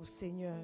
au 0.00 0.04
Seigneur. 0.04 0.58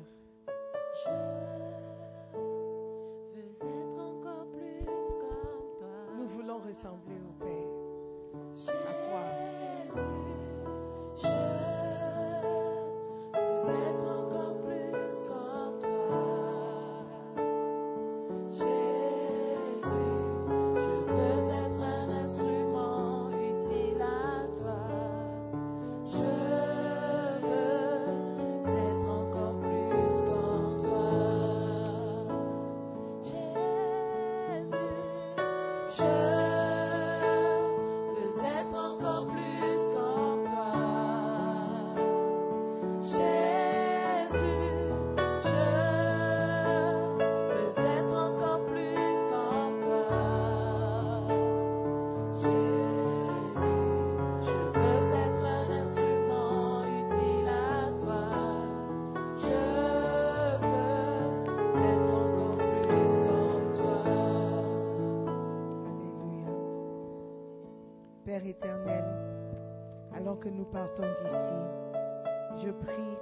D'ici, 71.01 72.65
je 72.65 72.71
prie 72.71 73.17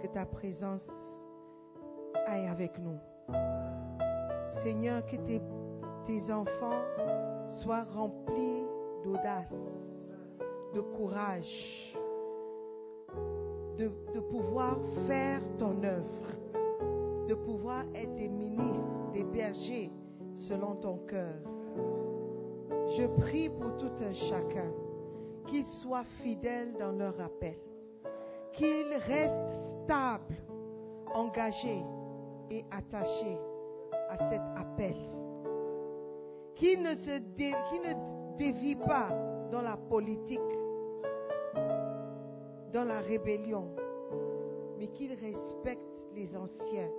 que 0.00 0.06
ta 0.06 0.24
présence 0.24 0.88
aille 2.26 2.46
avec 2.46 2.78
nous. 2.78 2.98
Seigneur, 4.62 5.04
que 5.06 5.16
tes, 5.16 5.40
tes 6.04 6.32
enfants 6.32 6.82
soient 7.48 7.84
remplis 7.94 8.66
d'audace, 9.04 10.12
de 10.74 10.80
courage, 10.80 11.94
de, 13.76 13.90
de 14.14 14.20
pouvoir 14.20 14.78
faire 15.06 15.40
ton 15.58 15.82
œuvre, 15.82 17.26
de 17.28 17.34
pouvoir 17.34 17.84
être 17.94 18.14
des 18.14 18.28
ministres, 18.28 19.10
des 19.12 19.24
bergers 19.24 19.90
selon 20.34 20.76
ton 20.76 20.98
cœur. 21.06 21.34
Je 22.96 23.06
prie 23.20 23.48
pour 23.48 23.76
tout 23.76 23.92
un 24.02 24.12
chacun, 24.12 24.72
qu'ils 25.48 25.66
soient 25.66 26.04
fidèles 26.22 26.74
dans 26.78 26.92
leur 26.92 27.18
appel, 27.20 27.58
qu'ils 28.52 28.94
restent 29.06 29.84
stables, 29.84 30.36
engagés 31.14 31.82
et 32.50 32.64
attachés 32.70 33.38
à 34.10 34.16
cet 34.30 34.42
appel, 34.56 34.96
qu'ils 36.54 36.82
ne 36.82 36.94
se 36.94 37.18
pas 38.86 39.08
dans 39.50 39.62
la 39.62 39.76
politique, 39.76 40.40
dans 42.72 42.84
la 42.84 43.00
rébellion, 43.00 43.70
mais 44.78 44.88
qu'ils 44.88 45.14
respectent 45.14 46.06
les 46.14 46.36
anciens, 46.36 46.90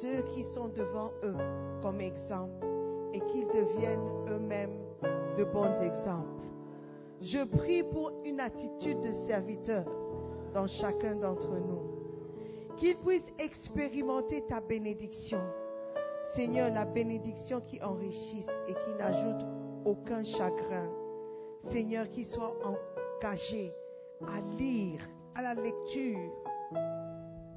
ceux 0.00 0.22
qui 0.34 0.42
sont 0.54 0.68
devant 0.68 1.10
eux 1.22 1.36
comme 1.82 2.00
exemple, 2.00 2.66
et 3.12 3.20
qu'ils 3.20 3.46
deviennent 3.46 4.10
eux-mêmes 4.28 4.78
de 5.38 5.44
bons 5.44 5.80
exemples. 5.82 6.35
Je 7.22 7.44
prie 7.44 7.82
pour 7.82 8.12
une 8.24 8.40
attitude 8.40 9.00
de 9.00 9.12
serviteur 9.26 9.84
dans 10.52 10.66
chacun 10.66 11.16
d'entre 11.16 11.58
nous, 11.58 12.76
qu'ils 12.76 12.96
puissent 12.96 13.32
expérimenter 13.38 14.44
ta 14.48 14.60
bénédiction. 14.60 15.40
Seigneur, 16.34 16.72
la 16.72 16.84
bénédiction 16.84 17.60
qui 17.60 17.82
enrichisse 17.82 18.48
et 18.68 18.74
qui 18.74 18.94
n'ajoute 18.98 19.46
aucun 19.84 20.24
chagrin. 20.24 20.90
Seigneur, 21.70 22.10
qu'ils 22.10 22.26
soient 22.26 22.54
engagés 22.64 23.72
à 24.26 24.40
lire, 24.58 25.00
à 25.34 25.42
la 25.42 25.54
lecture, 25.54 26.32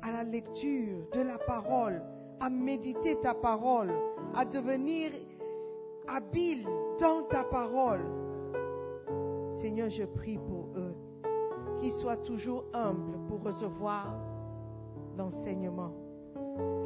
à 0.02 0.12
la 0.12 0.24
lecture 0.24 1.08
de 1.14 1.22
la 1.22 1.38
parole, 1.38 2.02
à 2.40 2.50
méditer 2.50 3.20
ta 3.22 3.34
parole, 3.34 3.92
à 4.36 4.46
devenir 4.46 5.12
habile 6.08 6.66
dans 7.00 7.24
ta 7.24 7.44
parole. 7.44 8.19
Seigneur, 9.62 9.90
je 9.90 10.04
prie 10.04 10.38
pour 10.38 10.70
eux, 10.78 10.96
qu'ils 11.82 11.92
soient 11.92 12.18
toujours 12.18 12.64
humbles 12.74 13.20
pour 13.28 13.44
recevoir 13.44 14.16
l'enseignement, 15.18 15.94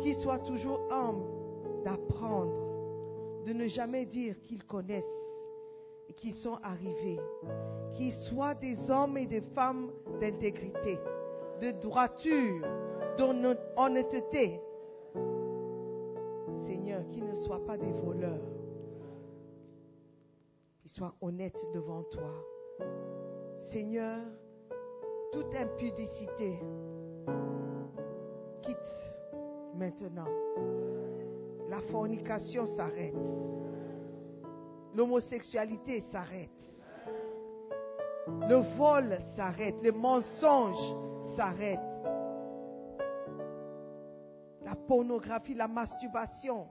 qu'ils 0.02 0.16
soient 0.16 0.40
toujours 0.40 0.80
humbles 0.92 1.84
d'apprendre, 1.84 3.44
de 3.46 3.54
ne 3.54 3.68
jamais 3.68 4.08
dire 4.08 4.42
qu'ils 4.42 4.64
connaissent 4.66 5.52
et 6.10 6.14
qu'ils 6.14 6.34
sont 6.34 6.58
arrivés, 6.64 7.20
qu'ils 7.94 8.12
soient 8.12 8.56
des 8.56 8.90
hommes 8.90 9.18
et 9.18 9.28
des 9.28 9.42
femmes 9.42 9.92
d'intégrité, 10.20 10.98
de 11.62 11.80
droiture, 11.80 12.66
d'honnêteté. 13.20 14.60
Seigneur, 16.66 17.08
qu'ils 17.12 17.26
ne 17.26 17.36
soient 17.36 17.64
pas 17.64 17.78
des 17.78 17.92
voleurs, 17.92 18.42
qu'ils 20.82 20.92
soient 20.92 21.14
honnêtes 21.22 21.68
devant 21.72 22.02
toi. 22.04 22.32
Seigneur, 23.72 24.20
toute 25.32 25.56
impudicité, 25.56 26.60
quitte 28.62 28.78
maintenant. 29.76 30.28
La 31.70 31.82
fornication 31.82 32.66
s'arrête. 32.66 33.16
L'homosexualité 34.94 36.02
s'arrête. 36.02 36.50
Le 38.48 38.56
vol 38.78 39.18
s'arrête. 39.36 39.82
Le 39.82 39.92
mensonge 39.92 40.96
s'arrête. 41.36 41.80
La 44.64 44.76
pornographie, 44.76 45.56
la 45.56 45.68
masturbation 45.68 46.68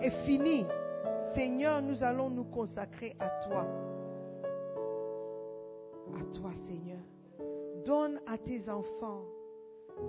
est 0.00 0.10
finie. 0.26 0.66
Seigneur, 1.34 1.80
nous 1.82 2.02
allons 2.02 2.30
nous 2.30 2.44
consacrer 2.44 3.14
à 3.20 3.28
toi. 3.46 3.66
Toi, 6.32 6.52
Seigneur. 6.66 6.98
Donne 7.84 8.20
à 8.26 8.38
tes 8.38 8.68
enfants 8.70 9.24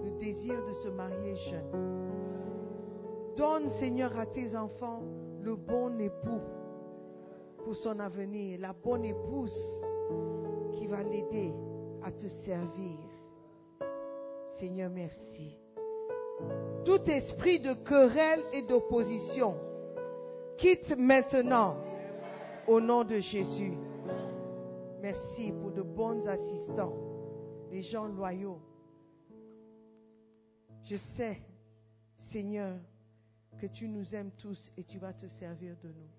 le 0.03 0.11
désir 0.19 0.55
de 0.65 0.73
se 0.73 0.87
marier 0.89 1.35
jeune. 1.35 2.13
Donne, 3.35 3.69
Seigneur, 3.71 4.17
à 4.17 4.25
tes 4.25 4.55
enfants 4.55 5.01
le 5.41 5.55
bon 5.55 5.99
époux 5.99 6.41
pour 7.63 7.75
son 7.75 7.99
avenir, 7.99 8.59
la 8.59 8.73
bonne 8.73 9.05
épouse 9.05 9.57
qui 10.73 10.87
va 10.87 11.03
l'aider 11.03 11.53
à 12.03 12.11
te 12.11 12.27
servir. 12.27 12.99
Seigneur, 14.59 14.89
merci. 14.89 15.57
Tout 16.85 17.03
esprit 17.09 17.59
de 17.59 17.73
querelle 17.73 18.43
et 18.53 18.61
d'opposition, 18.63 19.55
quitte 20.57 20.95
maintenant 20.97 21.77
au 22.67 22.79
nom 22.79 23.03
de 23.03 23.19
Jésus. 23.19 23.73
Merci 25.03 25.51
pour 25.51 25.73
de 25.73 25.81
bons 25.81 26.25
assistants, 26.29 26.93
des 27.69 27.81
gens 27.81 28.05
loyaux. 28.05 28.61
Je 30.85 30.95
sais, 30.95 31.41
Seigneur, 32.15 32.77
que 33.59 33.67
tu 33.67 33.89
nous 33.89 34.15
aimes 34.15 34.31
tous 34.37 34.71
et 34.77 34.83
tu 34.85 34.99
vas 34.99 35.11
te 35.11 35.27
servir 35.27 35.75
de 35.83 35.89
nous. 35.89 36.09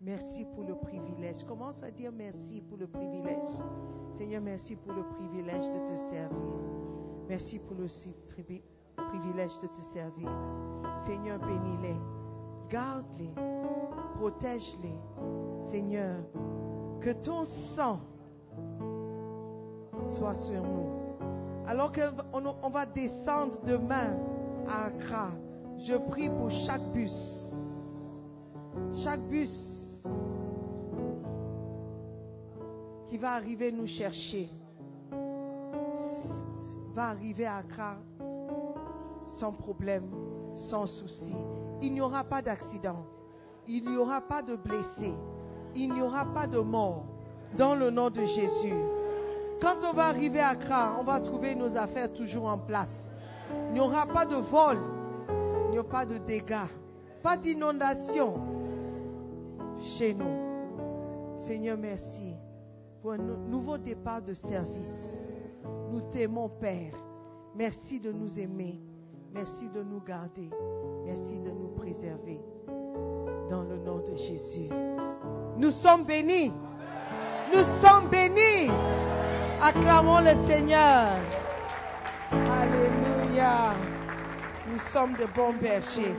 Merci 0.00 0.46
pour 0.54 0.64
le 0.64 0.74
privilège. 0.74 1.44
Commence 1.44 1.82
à 1.82 1.90
dire 1.90 2.12
merci 2.12 2.62
pour 2.62 2.78
le 2.78 2.86
privilège. 2.86 3.60
Seigneur, 4.14 4.40
merci 4.40 4.74
pour 4.76 4.94
le 4.94 5.02
privilège 5.02 5.62
de 5.62 5.86
te 5.86 5.96
servir. 6.10 6.38
Merci 7.28 7.58
pour 7.58 7.76
le 7.76 7.88
privilège 8.96 9.52
de 9.60 9.66
te 9.66 9.80
servir. 9.92 10.30
Seigneur, 11.04 11.38
bénis-les. 11.40 11.96
Garde-les. 12.70 13.34
Protège-les. 14.14 15.70
Seigneur, 15.70 16.24
que 17.02 17.10
ton 17.22 17.44
sang 17.44 18.00
soit 20.16 20.34
sur 20.34 20.62
nous. 20.62 20.90
Alors 21.66 21.92
qu'on 21.92 22.54
on 22.62 22.70
va 22.70 22.86
descendre 22.86 23.58
demain 23.66 24.16
à 24.68 24.86
Accra, 24.86 25.30
je 25.78 25.94
prie 25.94 26.28
pour 26.28 26.50
chaque 26.50 26.82
bus. 26.92 27.12
Chaque 29.02 29.20
bus 29.28 29.52
qui 33.08 33.18
va 33.18 33.32
arriver 33.32 33.72
nous 33.72 33.86
chercher 33.86 34.48
va 36.94 37.08
arriver 37.08 37.46
à 37.46 37.56
Accra 37.56 37.96
sans 39.38 39.52
problème, 39.52 40.04
sans 40.54 40.86
souci. 40.86 41.34
Il 41.82 41.92
n'y 41.94 42.00
aura 42.00 42.24
pas 42.24 42.42
d'accident. 42.42 43.04
Il 43.66 43.88
n'y 43.88 43.96
aura 43.96 44.20
pas 44.20 44.42
de 44.42 44.54
blessés. 44.54 45.14
Il 45.74 45.92
n'y 45.92 46.02
aura 46.02 46.26
pas 46.26 46.46
de 46.46 46.58
mort. 46.58 47.04
Dans 47.56 47.74
le 47.74 47.90
nom 47.90 48.10
de 48.10 48.20
Jésus. 48.20 48.74
Quand 49.64 49.76
on 49.90 49.94
va 49.94 50.08
arriver 50.08 50.40
à 50.40 50.48
Accra, 50.48 50.94
on 51.00 51.04
va 51.04 51.20
trouver 51.20 51.54
nos 51.54 51.74
affaires 51.74 52.12
toujours 52.12 52.44
en 52.48 52.58
place. 52.58 52.92
Il 53.68 53.72
n'y 53.72 53.80
aura 53.80 54.04
pas 54.06 54.26
de 54.26 54.36
vol. 54.36 54.76
Il 55.66 55.70
n'y 55.70 55.78
aura 55.78 55.88
pas 55.88 56.04
de 56.04 56.18
dégâts. 56.18 56.68
Pas 57.22 57.38
d'inondation 57.38 58.34
chez 59.96 60.12
nous. 60.12 61.38
Seigneur, 61.46 61.78
merci 61.78 62.34
pour 63.00 63.12
un 63.12 63.16
nou- 63.16 63.38
nouveau 63.48 63.78
départ 63.78 64.20
de 64.20 64.34
service. 64.34 65.00
Nous 65.90 66.02
t'aimons, 66.12 66.50
Père. 66.60 66.92
Merci 67.56 68.00
de 68.00 68.12
nous 68.12 68.38
aimer. 68.38 68.78
Merci 69.32 69.70
de 69.74 69.82
nous 69.82 70.00
garder. 70.06 70.50
Merci 71.06 71.38
de 71.40 71.50
nous 71.50 71.68
préserver. 71.68 72.38
Dans 73.48 73.62
le 73.62 73.78
nom 73.78 73.96
de 73.96 74.14
Jésus. 74.14 74.68
Nous 75.56 75.70
sommes 75.70 76.04
bénis. 76.04 76.52
Nous 77.50 77.64
sommes 77.80 78.10
bénis. 78.10 78.70
Acclamons 79.60 80.20
le 80.20 80.46
Seigneur. 80.46 81.16
Alléluia. 82.30 83.74
Nous 84.68 84.78
sommes 84.92 85.14
de 85.14 85.26
bons 85.34 85.52
bergers. 85.54 86.16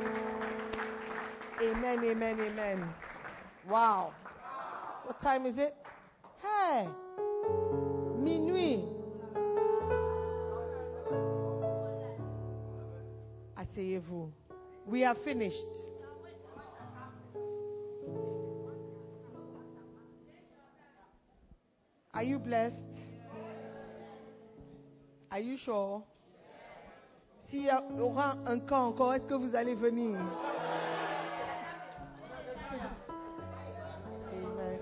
Amen, 1.62 2.00
amen, 2.04 2.40
amen. 2.40 2.88
Wow. 3.70 4.12
What 5.06 5.20
time 5.20 5.46
is 5.46 5.58
it? 5.58 5.74
Hey. 6.42 6.88
Minuit. 8.20 8.84
Asseyez-vous. 13.58 14.32
We 14.88 15.04
are 15.04 15.16
finished. 15.16 15.56
Are 22.14 22.24
you 22.24 22.40
blessed? 22.40 22.95
Are 25.36 25.42
you 25.42 25.58
sure? 25.58 26.02
S'il 27.50 27.64
y 27.64 28.00
aura 28.00 28.38
un 28.46 28.58
camp 28.60 28.88
encore, 28.88 29.16
est-ce 29.16 29.28
que 29.28 29.34
vous 29.34 29.54
allez 29.54 29.76
venir? 29.76 30.18
Amen. 34.32 34.80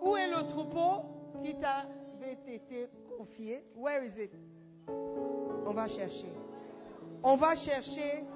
Où 0.00 0.16
est 0.16 0.28
le 0.28 0.46
troupeau 0.46 1.06
qui 1.42 1.58
t'a 1.58 1.86
avait 2.22 2.54
été 2.54 2.88
confié? 3.16 3.64
Where 3.74 4.04
is 4.04 4.16
it? 4.16 4.30
On 5.66 5.72
va 5.72 5.88
chercher. 5.88 6.32
On 7.24 7.36
va 7.36 7.56
chercher. 7.56 8.26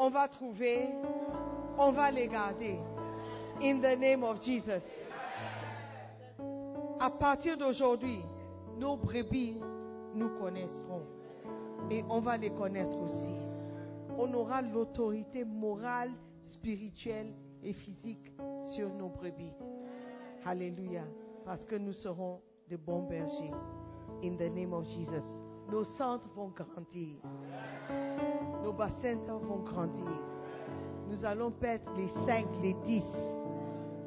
On 0.00 0.10
va 0.10 0.26
trouver. 0.26 0.88
On 1.78 1.92
va 1.92 2.10
les 2.10 2.26
garder. 2.26 2.76
In 3.62 3.80
the 3.80 3.96
name 3.96 4.24
of 4.24 4.42
Jesus. 4.42 4.82
À 7.02 7.08
partir 7.08 7.56
d'aujourd'hui, 7.56 8.20
nos 8.76 8.94
brebis 8.96 9.58
nous 10.14 10.28
connaîtront. 10.38 11.00
Et 11.90 12.04
on 12.10 12.20
va 12.20 12.36
les 12.36 12.50
connaître 12.50 12.94
aussi. 12.98 13.32
On 14.18 14.30
aura 14.34 14.60
l'autorité 14.60 15.46
morale, 15.46 16.10
spirituelle 16.42 17.32
et 17.62 17.72
physique 17.72 18.30
sur 18.74 18.92
nos 18.92 19.08
brebis. 19.08 19.54
Alléluia. 20.44 21.04
Parce 21.46 21.64
que 21.64 21.76
nous 21.76 21.94
serons 21.94 22.42
de 22.68 22.76
bons 22.76 23.04
bergers. 23.04 23.54
In 24.22 24.36
the 24.36 24.50
name 24.54 24.74
of 24.74 24.84
Jesus. 24.86 25.42
Nos 25.70 25.84
centres 25.84 26.28
vont 26.36 26.48
grandir. 26.48 27.16
Nos 28.62 28.74
bassins 28.74 29.22
vont 29.26 29.60
grandir. 29.60 30.22
Nous 31.08 31.24
allons 31.24 31.50
perdre 31.50 31.90
les 31.96 32.08
5, 32.26 32.46
les 32.62 32.74
10. 32.84 33.02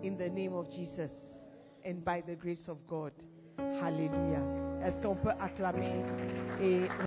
In 0.06 0.16
the 0.16 0.30
name 0.32 0.54
of 0.54 0.70
Jesus. 0.72 1.33
And 1.86 2.04
by 2.04 2.22
the 2.22 2.36
grace 2.36 2.70
of 2.70 2.78
God. 2.88 3.12
Hallelujah. 3.58 4.42
Est-ce 4.84 5.00
qu'on 5.02 5.16
peut 5.16 5.32
acclamer 5.40 6.04
et 6.62 6.82